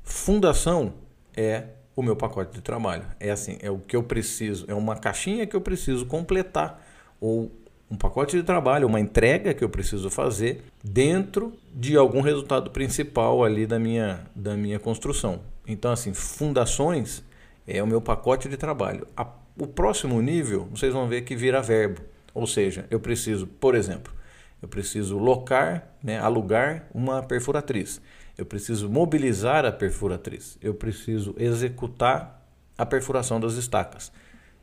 Fundação 0.02 0.94
é 1.36 1.64
o 1.96 2.02
meu 2.02 2.16
pacote 2.16 2.54
de 2.54 2.60
trabalho. 2.60 3.04
É 3.20 3.30
assim, 3.30 3.58
é 3.62 3.70
o 3.70 3.78
que 3.78 3.94
eu 3.96 4.02
preciso, 4.02 4.64
é 4.68 4.74
uma 4.74 4.96
caixinha 4.96 5.46
que 5.46 5.54
eu 5.54 5.60
preciso 5.60 6.06
completar 6.06 6.84
ou 7.20 7.50
um 7.90 7.96
pacote 7.96 8.36
de 8.36 8.42
trabalho, 8.42 8.86
uma 8.86 8.98
entrega 9.00 9.54
que 9.54 9.62
eu 9.62 9.68
preciso 9.68 10.10
fazer 10.10 10.64
dentro 10.82 11.52
de 11.72 11.96
algum 11.96 12.20
resultado 12.20 12.70
principal 12.70 13.44
ali 13.44 13.66
da 13.66 13.78
minha, 13.78 14.26
da 14.34 14.56
minha 14.56 14.78
construção. 14.78 15.40
Então, 15.66 15.92
assim, 15.92 16.12
fundações 16.12 17.22
é 17.66 17.82
o 17.82 17.86
meu 17.86 18.00
pacote 18.00 18.48
de 18.48 18.56
trabalho. 18.56 19.06
A, 19.16 19.26
o 19.58 19.66
próximo 19.66 20.20
nível, 20.20 20.68
vocês 20.70 20.92
vão 20.92 21.08
ver 21.08 21.22
que 21.22 21.36
vira 21.36 21.62
verbo. 21.62 22.00
Ou 22.34 22.46
seja, 22.46 22.86
eu 22.90 22.98
preciso, 22.98 23.46
por 23.46 23.74
exemplo, 23.74 24.12
eu 24.60 24.68
preciso 24.68 25.16
locar, 25.18 25.94
né, 26.02 26.18
alugar 26.18 26.86
uma 26.92 27.22
perfuratriz. 27.22 28.00
Eu 28.36 28.44
preciso 28.44 28.88
mobilizar 28.88 29.64
a 29.64 29.72
perfuratriz. 29.72 30.58
Eu 30.60 30.74
preciso 30.74 31.34
executar 31.38 32.44
a 32.76 32.84
perfuração 32.84 33.38
das 33.38 33.54
estacas. 33.54 34.10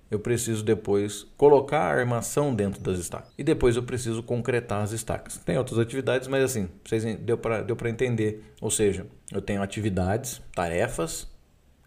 Eu 0.10 0.20
preciso 0.20 0.62
depois 0.62 1.26
colocar 1.38 1.80
a 1.80 2.00
armação 2.00 2.54
dentro 2.54 2.82
das 2.82 3.00
estacas. 3.00 3.32
E 3.38 3.44
depois 3.44 3.78
eu 3.78 3.84
preciso 3.84 4.22
concretar 4.22 4.82
as 4.84 4.92
estacas. 4.92 5.38
Tem 5.38 5.58
outras 5.58 5.80
atividades, 5.80 6.28
mas 6.28 6.44
assim, 6.44 6.68
vocês 6.84 7.04
deu 7.16 7.38
para 7.38 7.62
deu 7.62 7.78
entender. 7.86 8.44
Ou 8.60 8.70
seja, 8.70 9.08
eu 9.32 9.42
tenho 9.42 9.62
atividades, 9.62 10.42
tarefas, 10.54 11.30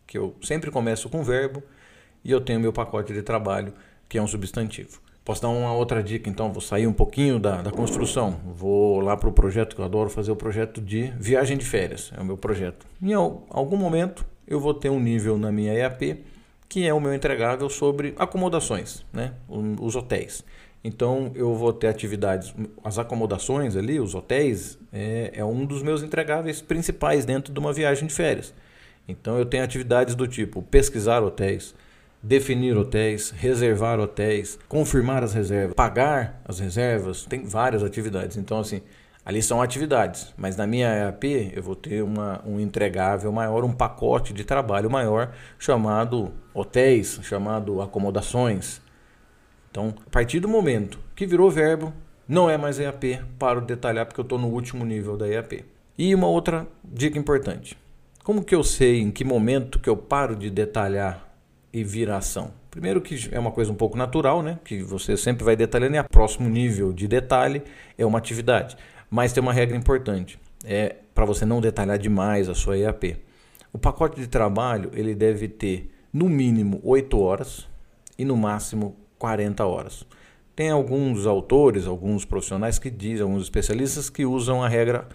que 0.07 0.17
eu 0.17 0.35
sempre 0.43 0.71
começo 0.71 1.11
com 1.11 1.23
verbo, 1.23 1.63
e 2.25 2.31
eu 2.31 2.41
tenho 2.41 2.59
meu 2.59 2.73
pacote 2.73 3.13
de 3.13 3.21
trabalho, 3.21 3.75
que 4.09 4.17
é 4.17 4.23
um 4.23 4.27
substantivo. 4.27 5.04
Posso 5.25 5.41
dar 5.41 5.49
uma 5.49 5.73
outra 5.73 6.03
dica, 6.03 6.29
então, 6.29 6.53
vou 6.53 6.61
sair 6.61 6.87
um 6.87 6.93
pouquinho 6.93 7.39
da, 7.39 7.63
da 7.63 7.71
construção, 7.71 8.39
vou 8.55 9.01
lá 9.01 9.17
para 9.17 9.29
o 9.29 9.33
projeto 9.33 9.75
que 9.75 9.81
eu 9.81 9.85
adoro 9.85 10.11
fazer, 10.11 10.31
o 10.31 10.37
projeto 10.37 10.83
de 10.83 11.13
viagem 11.19 11.57
de 11.57 11.65
férias, 11.65 12.13
é 12.15 12.21
o 12.21 12.25
meu 12.25 12.37
projeto. 12.37 12.87
Em 13.01 13.15
algum 13.15 13.77
momento 13.77 14.27
eu 14.47 14.61
vou 14.61 14.75
ter 14.75 14.91
um 14.91 15.01
nível 15.01 15.39
na 15.39 15.51
minha 15.51 15.73
EAP 15.73 16.19
que 16.69 16.87
é 16.87 16.93
o 16.93 17.01
meu 17.01 17.15
entregável 17.15 17.69
sobre 17.71 18.15
acomodações, 18.19 19.05
né? 19.13 19.33
os 19.49 19.95
hotéis. 19.95 20.45
Então 20.83 21.31
eu 21.35 21.55
vou 21.55 21.73
ter 21.73 21.87
atividades, 21.87 22.55
as 22.83 22.99
acomodações 22.99 23.77
ali, 23.77 24.01
os 24.01 24.15
hotéis, 24.15 24.79
é, 24.93 25.31
é 25.35 25.45
um 25.45 25.65
dos 25.65 25.83
meus 25.83 26.03
entregáveis 26.03 26.61
principais 26.61 27.25
dentro 27.25 27.53
de 27.53 27.59
uma 27.59 27.73
viagem 27.73 28.07
de 28.07 28.13
férias. 28.13 28.53
Então 29.09 29.39
eu 29.39 29.47
tenho 29.47 29.65
atividades 29.65 30.15
do 30.15 30.27
tipo 30.27 30.63
pesquisar 30.63 31.23
hotéis, 31.23 31.75
definir 32.25 32.75
hotéis, 32.75 33.31
reservar 33.31 34.01
hotéis, 34.01 34.59
confirmar 34.67 35.23
as 35.23 35.35
reservas, 35.35 35.75
pagar 35.75 36.41
as 36.47 36.59
reservas, 36.59 37.27
tem 37.27 37.45
várias 37.45 37.85
atividades. 37.85 38.39
Então, 38.39 38.59
assim, 38.59 38.81
ali 39.27 39.43
são 39.43 39.61
atividades, 39.61 40.33
mas 40.37 40.57
na 40.57 40.67
minha 40.67 40.89
EAP 40.89 41.53
eu 41.55 41.63
vou 41.63 41.77
ter 41.77 42.03
uma, 42.03 42.41
um 42.47 42.59
entregável 42.59 43.31
maior, 43.31 43.63
um 43.63 43.75
pacote 43.75 44.33
de 44.33 44.43
trabalho 44.43 44.91
maior 44.91 45.35
chamado 45.59 46.33
hotéis, 46.55 47.21
chamado 47.23 47.83
acomodações. 47.83 48.81
Então, 49.71 49.95
a 50.07 50.11
partir 50.11 50.41
do 50.41 50.49
momento 50.49 50.99
que 51.15 51.27
virou 51.27 51.51
verbo, 51.51 51.93
não 52.27 52.49
é 52.49 52.57
mais 52.57 52.79
EAP, 52.79 53.21
paro 53.39 53.61
de 53.61 53.67
detalhar 53.67 54.07
porque 54.07 54.21
eu 54.21 54.25
estou 54.25 54.39
no 54.39 54.49
último 54.49 54.83
nível 54.83 55.15
da 55.15 55.29
EAP. 55.29 55.63
E 55.99 56.15
uma 56.15 56.27
outra 56.27 56.67
dica 56.83 57.19
importante. 57.19 57.77
Como 58.23 58.43
que 58.43 58.55
eu 58.55 58.65
sei 58.65 59.01
em 59.01 59.11
que 59.11 59.23
momento 59.25 59.79
que 59.79 59.91
eu 59.91 59.97
paro 59.97 60.35
de 60.35 60.49
detalhar 60.49 61.34
e 61.75 61.83
vira 61.83 62.17
ação? 62.17 62.53
Primeiro 62.71 63.01
que 63.01 63.29
é 63.33 63.39
uma 63.39 63.51
coisa 63.51 63.73
um 63.73 63.75
pouco 63.75 63.99
natural, 63.99 64.43
né? 64.43 64.61
Que 64.65 64.81
você 64.81 65.17
sempre 65.17 65.45
vai 65.45 65.57
detalhando 65.57 65.97
e 65.97 65.99
a 65.99 66.05
próximo 66.05 66.49
nível 66.49 66.93
de 66.93 67.09
detalhe 67.09 67.63
é 67.99 68.07
uma 68.07 68.17
atividade. 68.17 68.77
Mas 69.11 69.33
tem 69.33 69.43
uma 69.43 69.53
regra 69.53 69.77
importante, 69.77 70.39
é 70.65 70.97
para 71.13 71.25
você 71.25 71.45
não 71.45 71.61
detalhar 71.61 71.99
demais 71.99 72.49
a 72.49 72.55
sua 72.55 72.79
EAP. 72.79 73.17
O 73.73 73.79
pacote 73.79 74.21
de 74.21 74.29
trabalho 74.29 74.91
ele 74.95 75.17
deve 75.17 75.49
ter 75.49 75.91
no 76.13 76.29
mínimo 76.29 76.81
8 76.85 77.19
horas 77.21 77.69
e 78.17 78.25
no 78.25 78.37
máximo 78.37 78.97
40 79.19 79.67
horas. 79.67 80.07
Tem 80.55 80.71
alguns 80.71 81.27
autores, 81.27 81.89
alguns 81.89 82.25
profissionais 82.25 82.79
que 82.79 82.89
dizem, 82.89 83.23
alguns 83.23 83.43
especialistas 83.43 84.09
que 84.09 84.25
usam 84.25 84.63
a 84.63 84.69
regra 84.69 85.09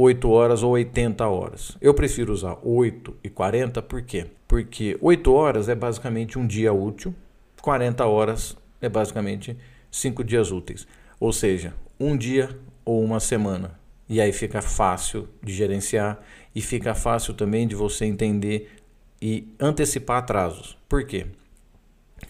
8 0.00 0.30
horas 0.30 0.62
ou 0.62 0.70
80 0.70 1.26
horas. 1.26 1.76
Eu 1.80 1.92
prefiro 1.92 2.32
usar 2.32 2.56
8 2.62 3.16
e 3.24 3.28
40, 3.28 3.82
por 3.82 4.00
quê? 4.02 4.26
Porque 4.46 4.96
8 5.00 5.32
horas 5.32 5.68
é 5.68 5.74
basicamente 5.74 6.38
um 6.38 6.46
dia 6.46 6.72
útil, 6.72 7.12
40 7.60 8.06
horas 8.06 8.56
é 8.80 8.88
basicamente 8.88 9.56
5 9.90 10.22
dias 10.22 10.52
úteis. 10.52 10.86
Ou 11.18 11.32
seja, 11.32 11.74
um 11.98 12.16
dia 12.16 12.56
ou 12.84 13.02
uma 13.02 13.18
semana. 13.18 13.76
E 14.08 14.20
aí 14.20 14.32
fica 14.32 14.62
fácil 14.62 15.28
de 15.42 15.52
gerenciar 15.52 16.20
e 16.54 16.62
fica 16.62 16.94
fácil 16.94 17.34
também 17.34 17.66
de 17.66 17.74
você 17.74 18.04
entender 18.04 18.70
e 19.20 19.52
antecipar 19.58 20.18
atrasos. 20.18 20.78
Por 20.88 21.04
quê? 21.06 21.26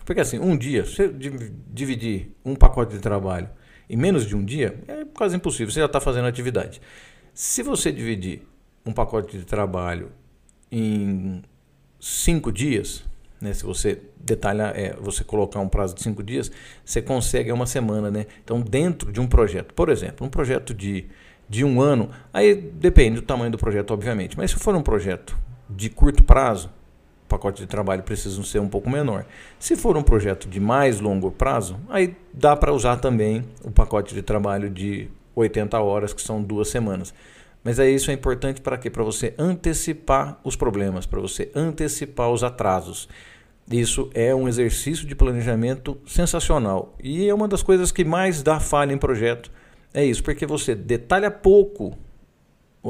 Porque 0.07 0.23
assim, 0.23 0.39
um 0.39 0.57
dia, 0.57 0.87
você 0.87 1.13
dividir 1.71 2.35
um 2.43 2.57
pacote 2.57 2.95
de 2.95 3.01
trabalho 3.01 3.51
em 3.91 3.97
menos 3.97 4.27
de 4.27 4.35
um 4.35 4.43
dia, 4.43 4.83
é 4.89 5.05
quase 5.05 5.37
impossível, 5.37 5.71
você 5.71 5.81
já 5.81 5.87
está 5.87 6.01
fazendo 6.01 6.27
atividade. 6.27 6.81
Se 7.41 7.63
você 7.63 7.93
dividir 7.93 8.43
um 8.85 8.93
pacote 8.93 9.39
de 9.39 9.45
trabalho 9.45 10.11
em 10.73 11.41
cinco 12.01 12.51
dias, 12.51 13.05
né, 13.41 13.55
se 13.55 13.63
você 13.63 14.03
detalhar, 14.17 14.77
é, 14.77 14.97
você 15.01 15.23
colocar 15.23 15.61
um 15.61 15.69
prazo 15.69 15.95
de 15.95 16.03
cinco 16.03 16.21
dias, 16.21 16.51
você 16.85 17.01
consegue 17.01 17.53
uma 17.53 17.65
semana. 17.65 18.11
Né? 18.11 18.27
Então, 18.43 18.61
dentro 18.61 19.13
de 19.13 19.21
um 19.21 19.29
projeto, 19.29 19.73
por 19.73 19.89
exemplo, 19.89 20.27
um 20.27 20.29
projeto 20.29 20.75
de, 20.75 21.07
de 21.49 21.65
um 21.65 21.81
ano, 21.81 22.11
aí 22.33 22.57
depende 22.57 23.21
do 23.21 23.23
tamanho 23.23 23.53
do 23.53 23.59
projeto, 23.59 23.93
obviamente, 23.93 24.37
mas 24.37 24.51
se 24.51 24.57
for 24.57 24.75
um 24.75 24.83
projeto 24.83 25.39
de 25.71 25.89
curto 25.89 26.25
prazo, 26.25 26.69
o 27.25 27.29
pacote 27.29 27.63
de 27.63 27.69
trabalho 27.69 28.03
precisa 28.03 28.43
ser 28.43 28.59
um 28.59 28.69
pouco 28.69 28.91
menor. 28.91 29.25
Se 29.61 29.77
for 29.77 29.97
um 29.97 30.03
projeto 30.03 30.49
de 30.49 30.59
mais 30.59 30.99
longo 30.99 31.31
prazo, 31.31 31.79
aí 31.89 32.17
dá 32.35 32.57
para 32.57 32.73
usar 32.73 32.97
também 32.97 33.45
o 33.63 33.71
pacote 33.71 34.13
de 34.13 34.23
trabalho 34.23 34.69
de 34.69 35.09
80 35.39 35.79
horas, 35.81 36.13
que 36.13 36.23
são 36.23 36.43
duas 36.43 36.69
semanas. 36.69 37.15
Mas 37.63 37.79
aí 37.79 37.95
isso 37.95 38.11
é 38.11 38.15
importante 38.15 38.61
para 38.61 38.79
quê? 38.79 38.89
Para 38.89 39.03
você 39.03 39.35
antecipar 39.39 40.39
os 40.45 40.57
problemas, 40.57 41.07
para 41.07 41.21
você 41.21 41.51
antecipar 41.55 42.31
os 42.31 42.43
atrasos. 42.43 43.09
Isso 43.71 44.09
é 44.15 44.35
um 44.35 44.49
exercício 44.49 45.07
de 45.07 45.15
planejamento 45.15 45.99
sensacional. 46.07 46.95
E 47.03 47.29
é 47.29 47.35
uma 47.35 47.47
das 47.47 47.63
coisas 47.63 47.93
que 47.93 48.05
mais 48.05 48.43
dá 48.43 48.59
falha 48.59 48.93
em 48.93 48.99
projeto. 48.99 49.51
É 49.93 50.05
isso, 50.05 50.23
porque 50.23 50.47
você 50.47 50.75
detalha 50.75 51.31
pouco 51.31 51.97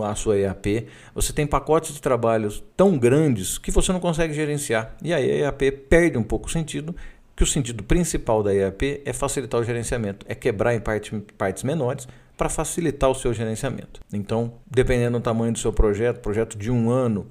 a 0.02 0.14
sua 0.14 0.38
EAP, 0.38 0.86
você 1.12 1.32
tem 1.32 1.46
pacotes 1.46 1.94
de 1.94 2.00
trabalhos 2.00 2.62
tão 2.76 2.96
grandes 2.96 3.58
que 3.58 3.70
você 3.70 3.92
não 3.92 3.98
consegue 3.98 4.32
gerenciar. 4.32 4.94
E 5.02 5.12
aí 5.12 5.42
a 5.42 5.46
EAP 5.46 5.72
perde 5.88 6.16
um 6.16 6.22
pouco 6.22 6.46
o 6.46 6.50
sentido, 6.50 6.94
que 7.34 7.42
o 7.42 7.46
sentido 7.46 7.82
principal 7.82 8.42
da 8.42 8.54
EAP 8.54 9.02
é 9.04 9.12
facilitar 9.12 9.60
o 9.60 9.64
gerenciamento, 9.64 10.24
é 10.28 10.34
quebrar 10.34 10.74
em 10.74 10.80
parte, 10.80 11.16
partes 11.36 11.62
menores 11.62 12.06
para 12.38 12.48
facilitar 12.48 13.10
o 13.10 13.14
seu 13.14 13.34
gerenciamento. 13.34 14.00
Então, 14.12 14.54
dependendo 14.70 15.18
do 15.18 15.22
tamanho 15.22 15.52
do 15.52 15.58
seu 15.58 15.72
projeto, 15.72 16.20
projeto 16.20 16.56
de 16.56 16.70
um 16.70 16.88
ano, 16.88 17.26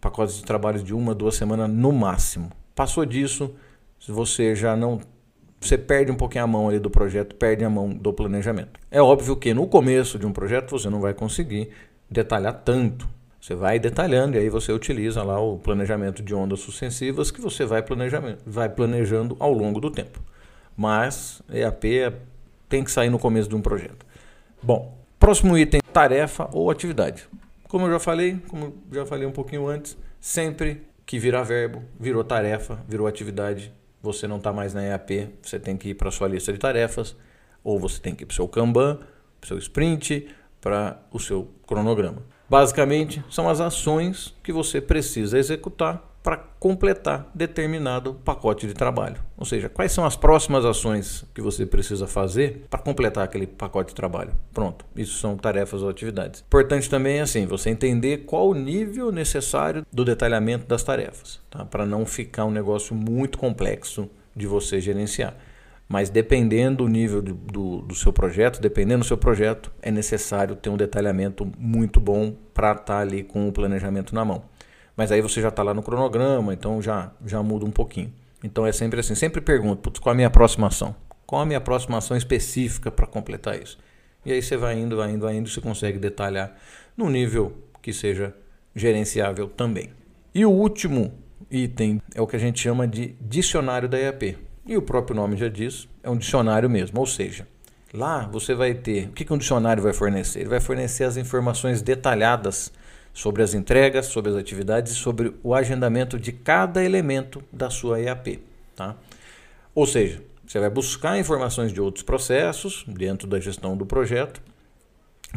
pacotes 0.00 0.38
de 0.38 0.44
trabalho 0.44 0.82
de 0.82 0.94
uma, 0.94 1.14
duas 1.14 1.34
semanas 1.34 1.68
no 1.68 1.92
máximo. 1.92 2.50
Passou 2.74 3.04
disso, 3.04 3.54
você 4.08 4.56
já 4.56 4.74
não 4.74 5.00
você 5.60 5.76
perde 5.76 6.10
um 6.12 6.14
pouquinho 6.14 6.44
a 6.44 6.46
mão 6.46 6.68
ali 6.68 6.78
do 6.78 6.88
projeto, 6.88 7.34
perde 7.34 7.64
a 7.64 7.68
mão 7.68 7.90
do 7.90 8.12
planejamento. 8.12 8.78
É 8.90 9.02
óbvio 9.02 9.36
que 9.36 9.52
no 9.52 9.66
começo 9.66 10.16
de 10.16 10.24
um 10.24 10.32
projeto 10.32 10.70
você 10.70 10.88
não 10.88 11.00
vai 11.00 11.12
conseguir 11.12 11.70
detalhar 12.08 12.62
tanto. 12.64 13.08
Você 13.40 13.56
vai 13.56 13.78
detalhando 13.78 14.36
e 14.36 14.38
aí 14.38 14.48
você 14.48 14.72
utiliza 14.72 15.22
lá 15.22 15.40
o 15.40 15.58
planejamento 15.58 16.22
de 16.22 16.32
ondas 16.32 16.60
sucessivas 16.60 17.32
que 17.32 17.40
você 17.40 17.64
vai, 17.64 17.84
vai 18.46 18.68
planejando 18.68 19.36
ao 19.40 19.52
longo 19.52 19.80
do 19.80 19.90
tempo. 19.90 20.22
Mas 20.76 21.42
EAP 21.52 21.84
é, 21.86 22.12
tem 22.68 22.84
que 22.84 22.90
sair 22.90 23.10
no 23.10 23.18
começo 23.18 23.48
de 23.48 23.56
um 23.56 23.60
projeto. 23.60 24.06
Bom, 24.62 24.98
próximo 25.18 25.56
item, 25.56 25.80
tarefa 25.92 26.48
ou 26.52 26.70
atividade. 26.70 27.28
Como 27.68 27.86
eu 27.86 27.92
já 27.92 27.98
falei, 27.98 28.40
como 28.48 28.74
já 28.90 29.06
falei 29.06 29.26
um 29.26 29.32
pouquinho 29.32 29.68
antes, 29.68 29.96
sempre 30.20 30.82
que 31.06 31.18
virar 31.18 31.42
verbo, 31.42 31.82
virou 31.98 32.24
tarefa, 32.24 32.82
virou 32.88 33.06
atividade, 33.06 33.72
você 34.02 34.26
não 34.26 34.38
está 34.38 34.52
mais 34.52 34.74
na 34.74 34.82
EAP, 34.84 35.30
você 35.42 35.58
tem 35.58 35.76
que 35.76 35.90
ir 35.90 35.94
para 35.94 36.10
sua 36.10 36.28
lista 36.28 36.52
de 36.52 36.58
tarefas, 36.58 37.16
ou 37.62 37.78
você 37.78 38.00
tem 38.00 38.14
que 38.14 38.24
ir 38.24 38.26
para 38.26 38.32
o 38.32 38.36
seu 38.36 38.48
Kanban, 38.48 38.96
para 39.40 39.44
o 39.44 39.46
seu 39.46 39.58
sprint, 39.58 40.28
para 40.60 41.00
o 41.12 41.20
seu 41.20 41.48
cronograma. 41.66 42.22
Basicamente, 42.48 43.22
são 43.30 43.48
as 43.48 43.60
ações 43.60 44.34
que 44.42 44.52
você 44.52 44.80
precisa 44.80 45.38
executar 45.38 46.07
para 46.22 46.36
completar 46.36 47.30
determinado 47.34 48.14
pacote 48.14 48.66
de 48.66 48.74
trabalho. 48.74 49.16
Ou 49.36 49.46
seja, 49.46 49.68
quais 49.68 49.92
são 49.92 50.04
as 50.04 50.16
próximas 50.16 50.64
ações 50.64 51.24
que 51.34 51.40
você 51.40 51.64
precisa 51.64 52.06
fazer 52.06 52.66
para 52.68 52.80
completar 52.80 53.24
aquele 53.24 53.46
pacote 53.46 53.90
de 53.90 53.94
trabalho. 53.94 54.32
Pronto, 54.52 54.84
isso 54.96 55.18
são 55.18 55.36
tarefas 55.36 55.82
ou 55.82 55.88
atividades. 55.88 56.44
Importante 56.46 56.90
também 56.90 57.18
é 57.18 57.22
assim, 57.22 57.46
você 57.46 57.70
entender 57.70 58.18
qual 58.18 58.48
o 58.48 58.54
nível 58.54 59.12
necessário 59.12 59.86
do 59.92 60.04
detalhamento 60.04 60.66
das 60.66 60.82
tarefas, 60.82 61.40
tá? 61.48 61.64
para 61.64 61.86
não 61.86 62.04
ficar 62.04 62.44
um 62.44 62.50
negócio 62.50 62.94
muito 62.94 63.38
complexo 63.38 64.10
de 64.34 64.46
você 64.46 64.80
gerenciar. 64.80 65.34
Mas 65.88 66.10
dependendo 66.10 66.84
do 66.84 66.88
nível 66.88 67.22
do, 67.22 67.32
do, 67.32 67.80
do, 67.80 67.94
seu 67.94 68.12
projeto, 68.12 68.60
dependendo 68.60 69.00
do 69.00 69.06
seu 69.06 69.16
projeto, 69.16 69.72
é 69.80 69.90
necessário 69.90 70.54
ter 70.54 70.68
um 70.68 70.76
detalhamento 70.76 71.50
muito 71.58 71.98
bom 71.98 72.34
para 72.52 72.72
estar 72.72 72.84
tá 72.84 72.98
ali 72.98 73.22
com 73.22 73.48
o 73.48 73.52
planejamento 73.52 74.14
na 74.14 74.24
mão. 74.24 74.44
Mas 74.98 75.12
aí 75.12 75.22
você 75.22 75.40
já 75.40 75.46
está 75.46 75.62
lá 75.62 75.72
no 75.72 75.80
cronograma, 75.80 76.52
então 76.52 76.82
já, 76.82 77.12
já 77.24 77.40
muda 77.40 77.64
um 77.64 77.70
pouquinho. 77.70 78.12
Então 78.42 78.66
é 78.66 78.72
sempre 78.72 78.98
assim, 78.98 79.14
sempre 79.14 79.40
pergunto, 79.40 80.00
qual 80.00 80.12
a 80.12 80.16
minha 80.16 80.28
próxima 80.28 80.66
ação? 80.66 80.92
Qual 81.24 81.40
a 81.40 81.46
minha 81.46 81.60
próxima 81.60 81.98
ação 81.98 82.16
específica 82.16 82.90
para 82.90 83.06
completar 83.06 83.62
isso? 83.62 83.78
E 84.26 84.32
aí 84.32 84.42
você 84.42 84.56
vai 84.56 84.76
indo, 84.76 84.96
vai 84.96 85.12
indo, 85.12 85.24
vai 85.24 85.36
indo, 85.36 85.48
você 85.48 85.60
consegue 85.60 86.00
detalhar 86.00 86.52
no 86.96 87.08
nível 87.08 87.56
que 87.80 87.92
seja 87.92 88.34
gerenciável 88.74 89.46
também. 89.46 89.90
E 90.34 90.44
o 90.44 90.50
último 90.50 91.14
item 91.48 92.02
é 92.12 92.20
o 92.20 92.26
que 92.26 92.34
a 92.34 92.40
gente 92.40 92.60
chama 92.60 92.84
de 92.88 93.14
dicionário 93.20 93.88
da 93.88 94.00
EAP. 94.00 94.36
E 94.66 94.76
o 94.76 94.82
próprio 94.82 95.14
nome 95.14 95.36
já 95.36 95.48
diz, 95.48 95.88
é 96.02 96.10
um 96.10 96.16
dicionário 96.16 96.68
mesmo, 96.68 96.98
ou 96.98 97.06
seja, 97.06 97.46
lá 97.94 98.26
você 98.26 98.52
vai 98.52 98.74
ter, 98.74 99.06
o 99.06 99.12
que, 99.12 99.24
que 99.24 99.32
um 99.32 99.38
dicionário 99.38 99.80
vai 99.80 99.92
fornecer? 99.92 100.40
Ele 100.40 100.48
vai 100.48 100.60
fornecer 100.60 101.04
as 101.04 101.16
informações 101.16 101.82
detalhadas 101.82 102.72
sobre 103.18 103.42
as 103.42 103.52
entregas, 103.52 104.06
sobre 104.06 104.30
as 104.30 104.36
atividades 104.36 104.92
e 104.92 104.94
sobre 104.94 105.34
o 105.42 105.52
agendamento 105.52 106.16
de 106.20 106.30
cada 106.30 106.84
elemento 106.84 107.42
da 107.52 107.68
sua 107.68 108.00
EAP. 108.00 108.38
Tá? 108.76 108.94
Ou 109.74 109.88
seja, 109.88 110.22
você 110.46 110.60
vai 110.60 110.70
buscar 110.70 111.18
informações 111.18 111.72
de 111.72 111.80
outros 111.80 112.04
processos 112.04 112.84
dentro 112.86 113.26
da 113.26 113.40
gestão 113.40 113.76
do 113.76 113.84
projeto 113.84 114.40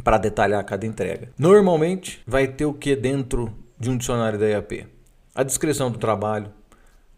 para 0.03 0.19
detalhar 0.19 0.63
cada 0.63 0.85
entrega. 0.85 1.31
Normalmente 1.39 2.21
vai 2.27 2.47
ter 2.47 2.65
o 2.65 2.73
que 2.73 2.95
dentro 2.95 3.51
de 3.79 3.89
um 3.89 3.97
dicionário 3.97 4.37
da 4.37 4.47
EAP? 4.47 4.85
A 5.33 5.41
descrição 5.41 5.89
do 5.89 5.97
trabalho, 5.97 6.53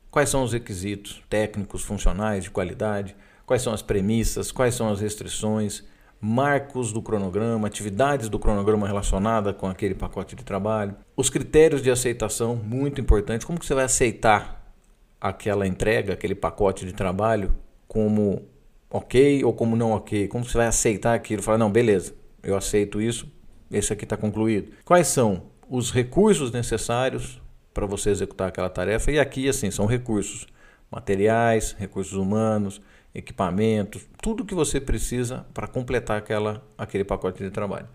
quais 0.10 0.30
são 0.30 0.44
os 0.44 0.54
requisitos 0.54 1.22
técnicos, 1.30 1.84
funcionais, 1.84 2.46
de 2.46 2.50
qualidade, 2.50 3.18
quais 3.46 3.62
são 3.62 3.74
as 3.74 3.82
premissas, 3.82 4.50
quais 4.50 4.76
são 4.76 4.90
as 4.90 5.02
restrições, 5.02 5.84
marcos 6.26 6.94
do 6.94 7.02
cronograma, 7.02 7.68
atividades 7.68 8.30
do 8.30 8.40
cronograma 8.40 8.88
relacionada 8.88 9.54
com 9.54 9.68
aquele 9.68 9.94
pacote 9.94 10.38
de 10.38 10.44
trabalho, 10.46 10.96
os 11.18 11.30
critérios 11.30 11.82
de 11.82 11.92
aceitação, 11.92 12.56
muito 12.56 13.02
importante, 13.02 13.46
como 13.46 13.60
que 13.60 13.66
você 13.66 13.74
vai 13.74 13.84
aceitar 13.84 14.74
aquela 15.20 15.68
entrega, 15.68 16.14
aquele 16.14 16.34
pacote 16.34 16.86
de 16.86 16.94
trabalho 16.94 17.54
como 17.90 18.42
ok 18.90 19.44
ou 19.44 19.52
como 19.52 19.76
não 19.76 19.92
ok, 19.92 20.30
como 20.30 20.46
você 20.46 20.58
vai 20.58 20.68
aceitar 20.68 21.14
aquilo, 21.14 21.44
falar 21.44 21.58
não, 21.58 21.70
beleza, 21.70 22.16
eu 22.42 22.56
aceito 22.56 23.02
isso, 23.02 23.30
esse 23.70 23.92
aqui 23.92 24.06
está 24.06 24.16
concluído. 24.16 24.72
Quais 24.86 25.08
são 25.08 25.44
os 25.70 25.92
recursos 25.92 26.54
necessários 26.54 27.42
para 27.74 27.86
você 27.86 28.12
executar 28.12 28.48
aquela 28.48 28.70
tarefa? 28.70 29.12
E 29.12 29.20
aqui, 29.20 29.50
assim, 29.50 29.70
são 29.70 29.86
recursos 29.86 30.48
materiais, 30.90 31.76
recursos 31.78 32.14
humanos, 32.14 32.80
equipamentos, 33.14 34.08
tudo 34.22 34.46
que 34.46 34.56
você 34.56 34.80
precisa 34.80 35.46
para 35.54 35.68
completar 35.68 36.18
aquela, 36.18 36.66
aquele 36.78 37.04
pacote 37.04 37.44
de 37.44 37.52
trabalho. 37.52 37.88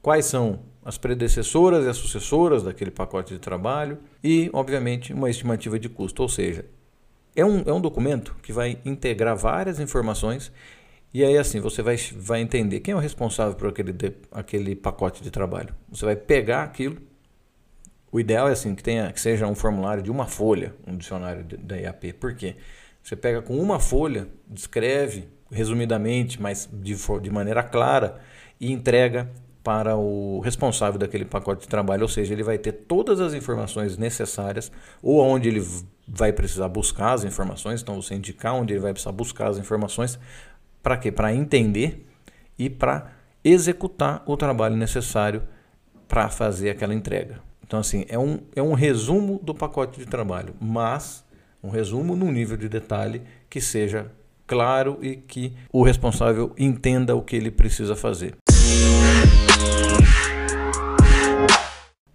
Quais 0.00 0.26
são 0.26 0.60
as 0.84 0.98
predecessoras 0.98 1.84
e 1.84 1.88
as 1.88 1.96
sucessoras 1.96 2.64
daquele 2.64 2.90
pacote 2.90 3.34
de 3.34 3.40
trabalho 3.40 3.98
e, 4.22 4.50
obviamente, 4.52 5.12
uma 5.12 5.30
estimativa 5.30 5.78
de 5.78 5.88
custo. 5.88 6.22
Ou 6.22 6.28
seja, 6.28 6.64
é 7.36 7.44
um, 7.44 7.62
é 7.64 7.72
um 7.72 7.80
documento 7.80 8.34
que 8.42 8.52
vai 8.52 8.78
integrar 8.84 9.36
várias 9.36 9.78
informações 9.78 10.52
e 11.14 11.24
aí 11.24 11.36
assim 11.36 11.60
você 11.60 11.82
vai, 11.82 11.96
vai 12.16 12.40
entender 12.40 12.80
quem 12.80 12.92
é 12.92 12.96
o 12.96 13.00
responsável 13.00 13.54
por 13.54 13.68
aquele, 13.68 13.94
aquele 14.30 14.74
pacote 14.74 15.22
de 15.22 15.30
trabalho. 15.30 15.74
Você 15.90 16.04
vai 16.04 16.16
pegar 16.16 16.62
aquilo. 16.64 16.96
O 18.10 18.18
ideal 18.18 18.48
é 18.48 18.52
assim 18.52 18.74
que 18.74 18.82
tenha 18.82 19.10
que 19.12 19.20
seja 19.20 19.46
um 19.46 19.54
formulário 19.54 20.02
de 20.02 20.10
uma 20.10 20.26
folha, 20.26 20.74
um 20.86 20.96
dicionário 20.96 21.44
da 21.44 21.76
IAP. 21.76 22.14
Por 22.14 22.34
quê? 22.34 22.56
Você 23.02 23.16
pega 23.16 23.42
com 23.42 23.58
uma 23.58 23.80
folha, 23.80 24.28
descreve 24.46 25.28
resumidamente, 25.50 26.40
mas 26.40 26.68
de, 26.72 26.94
de 27.20 27.30
maneira 27.30 27.62
clara, 27.62 28.20
e 28.60 28.70
entrega 28.72 29.28
para 29.62 29.96
o 29.96 30.40
responsável 30.40 30.98
daquele 30.98 31.24
pacote 31.24 31.62
de 31.62 31.68
trabalho, 31.68 32.02
ou 32.02 32.08
seja, 32.08 32.32
ele 32.32 32.42
vai 32.42 32.58
ter 32.58 32.72
todas 32.72 33.20
as 33.20 33.32
informações 33.32 33.96
necessárias 33.96 34.72
ou 35.02 35.20
onde 35.20 35.48
ele 35.48 35.64
vai 36.06 36.32
precisar 36.32 36.68
buscar 36.68 37.12
as 37.12 37.24
informações, 37.24 37.80
então 37.80 38.00
você 38.00 38.14
indicar 38.14 38.54
onde 38.54 38.72
ele 38.72 38.80
vai 38.80 38.92
precisar 38.92 39.12
buscar 39.12 39.48
as 39.48 39.58
informações 39.58 40.18
para 40.82 40.96
quê? 40.96 41.12
Para 41.12 41.32
entender 41.32 42.06
e 42.58 42.68
para 42.68 43.12
executar 43.44 44.22
o 44.26 44.36
trabalho 44.36 44.76
necessário 44.76 45.42
para 46.08 46.28
fazer 46.28 46.70
aquela 46.70 46.94
entrega. 46.94 47.40
Então 47.64 47.78
assim, 47.78 48.04
é 48.08 48.18
um, 48.18 48.40
é 48.56 48.62
um 48.62 48.74
resumo 48.74 49.40
do 49.42 49.54
pacote 49.54 49.98
de 49.98 50.06
trabalho, 50.06 50.54
mas 50.60 51.24
um 51.62 51.70
resumo 51.70 52.16
num 52.16 52.32
nível 52.32 52.56
de 52.56 52.68
detalhe 52.68 53.22
que 53.48 53.60
seja 53.60 54.10
claro 54.46 54.98
e 55.00 55.16
que 55.16 55.52
o 55.72 55.82
responsável 55.82 56.52
entenda 56.58 57.14
o 57.14 57.22
que 57.22 57.36
ele 57.36 57.50
precisa 57.50 57.94
fazer. 57.94 58.34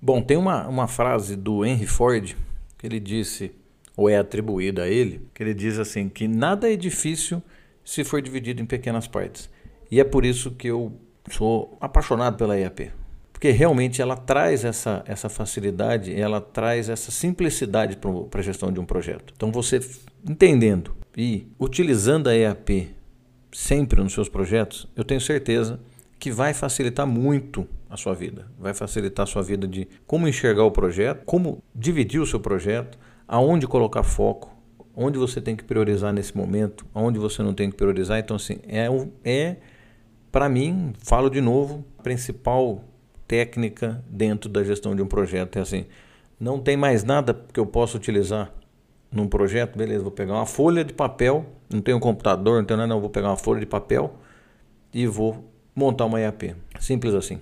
Bom, 0.01 0.21
tem 0.21 0.37
uma, 0.37 0.67
uma 0.67 0.87
frase 0.87 1.35
do 1.35 1.65
Henry 1.65 1.87
Ford 1.87 2.35
que 2.77 2.85
ele 2.85 2.99
disse, 2.99 3.51
ou 3.95 4.09
é 4.09 4.17
atribuída 4.17 4.83
a 4.83 4.87
ele, 4.87 5.27
que 5.33 5.41
ele 5.41 5.53
diz 5.53 5.79
assim: 5.79 6.09
que 6.09 6.27
nada 6.27 6.71
é 6.71 6.75
difícil 6.75 7.41
se 7.83 8.03
for 8.03 8.21
dividido 8.21 8.61
em 8.61 8.65
pequenas 8.65 9.07
partes. 9.07 9.49
E 9.89 9.99
é 9.99 10.03
por 10.03 10.25
isso 10.25 10.51
que 10.51 10.67
eu 10.67 10.93
sou 11.29 11.77
apaixonado 11.81 12.37
pela 12.37 12.57
EAP 12.57 12.91
porque 13.37 13.51
realmente 13.51 14.01
ela 14.01 14.17
traz 14.17 14.65
essa, 14.65 15.03
essa 15.05 15.29
facilidade, 15.29 16.19
ela 16.19 16.41
traz 16.41 16.89
essa 16.89 17.11
simplicidade 17.11 17.95
para 17.95 18.39
a 18.39 18.43
gestão 18.43 18.71
de 18.71 18.79
um 18.79 18.83
projeto. 18.83 19.31
Então 19.37 19.51
você 19.51 19.79
entendendo 20.27 20.95
e 21.15 21.45
utilizando 21.59 22.29
a 22.29 22.35
EAP 22.35 22.95
sempre 23.51 24.01
nos 24.01 24.13
seus 24.13 24.27
projetos, 24.27 24.87
eu 24.95 25.03
tenho 25.03 25.21
certeza 25.21 25.79
que 26.17 26.31
vai 26.31 26.51
facilitar 26.51 27.05
muito 27.05 27.67
a 27.87 27.95
sua 27.95 28.15
vida. 28.15 28.47
Vai 28.57 28.73
facilitar 28.73 29.21
a 29.21 29.27
sua 29.27 29.43
vida 29.43 29.67
de 29.67 29.87
como 30.07 30.27
enxergar 30.27 30.63
o 30.63 30.71
projeto, 30.71 31.23
como 31.23 31.63
dividir 31.75 32.19
o 32.19 32.25
seu 32.25 32.39
projeto, 32.39 32.97
aonde 33.27 33.67
colocar 33.67 34.01
foco, 34.01 34.51
onde 34.95 35.19
você 35.19 35.39
tem 35.39 35.55
que 35.55 35.63
priorizar 35.63 36.11
nesse 36.11 36.35
momento, 36.35 36.87
aonde 36.91 37.19
você 37.19 37.43
não 37.43 37.53
tem 37.53 37.69
que 37.69 37.77
priorizar. 37.77 38.17
Então, 38.17 38.35
assim, 38.35 38.57
é, 38.67 38.87
é 39.23 39.57
para 40.31 40.49
mim, 40.49 40.93
falo 40.97 41.29
de 41.29 41.39
novo, 41.39 41.85
principal 42.01 42.83
técnica 43.27 44.03
dentro 44.09 44.49
da 44.49 44.63
gestão 44.63 44.95
de 44.95 45.01
um 45.01 45.07
projeto. 45.07 45.57
É 45.57 45.61
assim, 45.61 45.85
não 46.39 46.59
tem 46.59 46.77
mais 46.77 47.03
nada 47.03 47.33
que 47.51 47.59
eu 47.59 47.65
possa 47.65 47.97
utilizar 47.97 48.51
num 49.11 49.27
projeto, 49.27 49.77
beleza, 49.77 50.03
vou 50.03 50.11
pegar 50.11 50.33
uma 50.33 50.45
folha 50.45 50.83
de 50.83 50.93
papel, 50.93 51.45
não 51.69 51.81
tenho 51.81 51.99
computador, 51.99 52.59
não 52.59 52.65
tenho 52.65 52.77
nada, 52.77 52.87
não, 52.87 52.99
vou 52.99 53.09
pegar 53.09 53.29
uma 53.29 53.37
folha 53.37 53.59
de 53.59 53.65
papel 53.65 54.13
e 54.93 55.07
vou 55.07 55.45
montar 55.75 56.05
uma 56.05 56.19
EAP. 56.19 56.55
Simples 56.79 57.13
assim. 57.13 57.39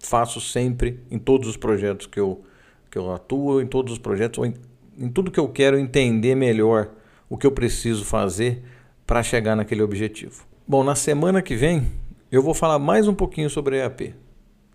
Faço 0.00 0.40
sempre 0.40 1.00
em 1.10 1.18
todos 1.18 1.48
os 1.48 1.56
projetos 1.56 2.06
que 2.06 2.20
eu, 2.20 2.42
que 2.90 2.98
eu 2.98 3.12
atuo, 3.12 3.60
em 3.60 3.66
todos 3.66 3.92
os 3.92 3.98
projetos, 3.98 4.38
ou 4.38 4.46
em, 4.46 4.54
em 4.98 5.08
tudo 5.08 5.30
que 5.30 5.40
eu 5.40 5.48
quero 5.48 5.78
entender 5.78 6.34
melhor 6.34 6.90
o 7.28 7.36
que 7.36 7.46
eu 7.46 7.52
preciso 7.52 8.04
fazer 8.04 8.62
para 9.06 9.22
chegar 9.22 9.56
naquele 9.56 9.82
objetivo. 9.82 10.44
Bom, 10.66 10.82
na 10.82 10.94
semana 10.94 11.42
que 11.42 11.54
vem 11.54 11.86
eu 12.30 12.42
vou 12.42 12.54
falar 12.54 12.78
mais 12.78 13.06
um 13.06 13.14
pouquinho 13.14 13.48
sobre 13.48 13.80
a 13.80 13.84
EAP. 13.84 14.14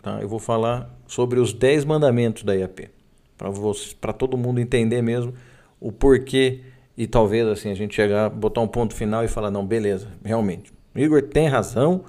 Tá? 0.01 0.19
Eu 0.21 0.27
vou 0.27 0.39
falar 0.39 0.89
sobre 1.07 1.39
os 1.39 1.53
10 1.53 1.85
mandamentos 1.85 2.43
da 2.43 2.55
IAP, 2.55 2.89
para 3.99 4.13
todo 4.13 4.37
mundo 4.37 4.59
entender 4.59 5.01
mesmo 5.01 5.33
o 5.79 5.91
porquê 5.91 6.61
e 6.97 7.07
talvez 7.07 7.47
assim 7.47 7.71
a 7.71 7.75
gente 7.75 7.95
chegar, 7.95 8.29
botar 8.29 8.61
um 8.61 8.67
ponto 8.67 8.93
final 8.93 9.23
e 9.23 9.27
falar 9.27 9.49
não, 9.49 9.65
beleza, 9.65 10.07
realmente. 10.23 10.73
Igor 10.95 11.21
tem 11.21 11.47
razão, 11.47 12.03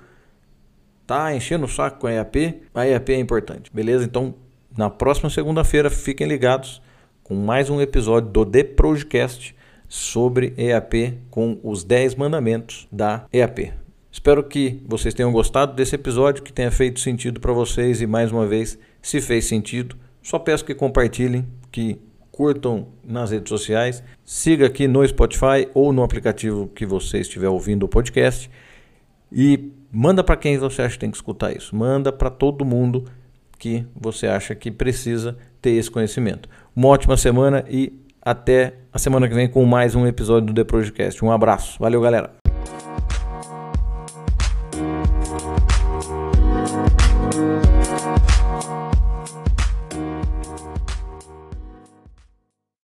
tá 1.07 1.35
enchendo 1.35 1.67
o 1.67 1.69
saco 1.69 2.01
com 2.01 2.07
a 2.07 2.13
IAP, 2.13 2.63
a 2.75 2.85
IAP 2.85 3.13
é 3.13 3.19
importante, 3.19 3.71
beleza? 3.73 4.05
Então, 4.05 4.35
na 4.77 4.89
próxima 4.91 5.31
segunda-feira, 5.31 5.91
fiquem 5.91 6.27
ligados 6.27 6.83
com 7.23 7.35
mais 7.35 7.71
um 7.71 7.81
episódio 7.81 8.31
do 8.31 8.45
The 8.45 8.65
Projecast 8.65 9.55
sobre 9.89 10.55
EAP 10.57 11.19
com 11.31 11.59
os 11.63 11.85
10 11.85 12.15
mandamentos 12.15 12.89
da 12.91 13.27
EAP. 13.33 13.73
Espero 14.13 14.43
que 14.43 14.83
vocês 14.87 15.15
tenham 15.15 15.33
gostado 15.33 15.75
desse 15.75 15.95
episódio, 15.95 16.43
que 16.43 16.53
tenha 16.53 16.71
feito 16.71 16.99
sentido 16.99 17.41
para 17.41 17.53
vocês 17.53 18.01
e 18.01 18.07
mais 18.07 18.33
uma 18.33 18.47
vez, 18.47 18.79
se 19.01 19.21
fez 19.21 19.45
sentido, 19.45 19.97
só 20.23 20.39
peço 20.39 20.65
que 20.65 20.75
compartilhem, 20.75 21.47
que 21.71 21.99
curtam 22.31 22.89
nas 23.05 23.31
redes 23.31 23.49
sociais, 23.49 24.03
siga 24.25 24.67
aqui 24.67 24.89
no 24.89 25.07
Spotify 25.07 25.69
ou 25.75 25.93
no 25.93 26.03
aplicativo 26.03 26.69
que 26.75 26.85
você 26.85 27.21
estiver 27.21 27.49
ouvindo 27.49 27.85
o 27.85 27.89
podcast 27.89 28.51
e 29.31 29.71
manda 29.93 30.25
para 30.25 30.37
quem 30.37 30.59
você 30.59 30.83
acha 30.83 30.95
que 30.95 31.01
tem 31.01 31.11
que 31.11 31.17
escutar 31.17 31.57
isso. 31.57 31.77
Manda 31.77 32.11
para 32.11 32.31
todo 32.31 32.65
mundo 32.65 33.05
que 33.59 33.85
você 33.95 34.27
acha 34.27 34.55
que 34.55 34.71
precisa 34.71 35.37
ter 35.61 35.71
esse 35.73 35.91
conhecimento. 35.91 36.49
Uma 36.75 36.89
ótima 36.89 37.17
semana 37.17 37.65
e 37.69 37.93
até 38.23 38.75
a 38.93 38.99
semana 38.99 39.29
que 39.29 39.35
vem 39.35 39.49
com 39.49 39.65
mais 39.65 39.95
um 39.95 40.07
episódio 40.07 40.47
do 40.47 40.55
The 40.55 40.65
Projecast. 40.65 41.25
Um 41.25 41.31
abraço. 41.31 41.79
Valeu, 41.79 42.01
galera. 42.01 42.40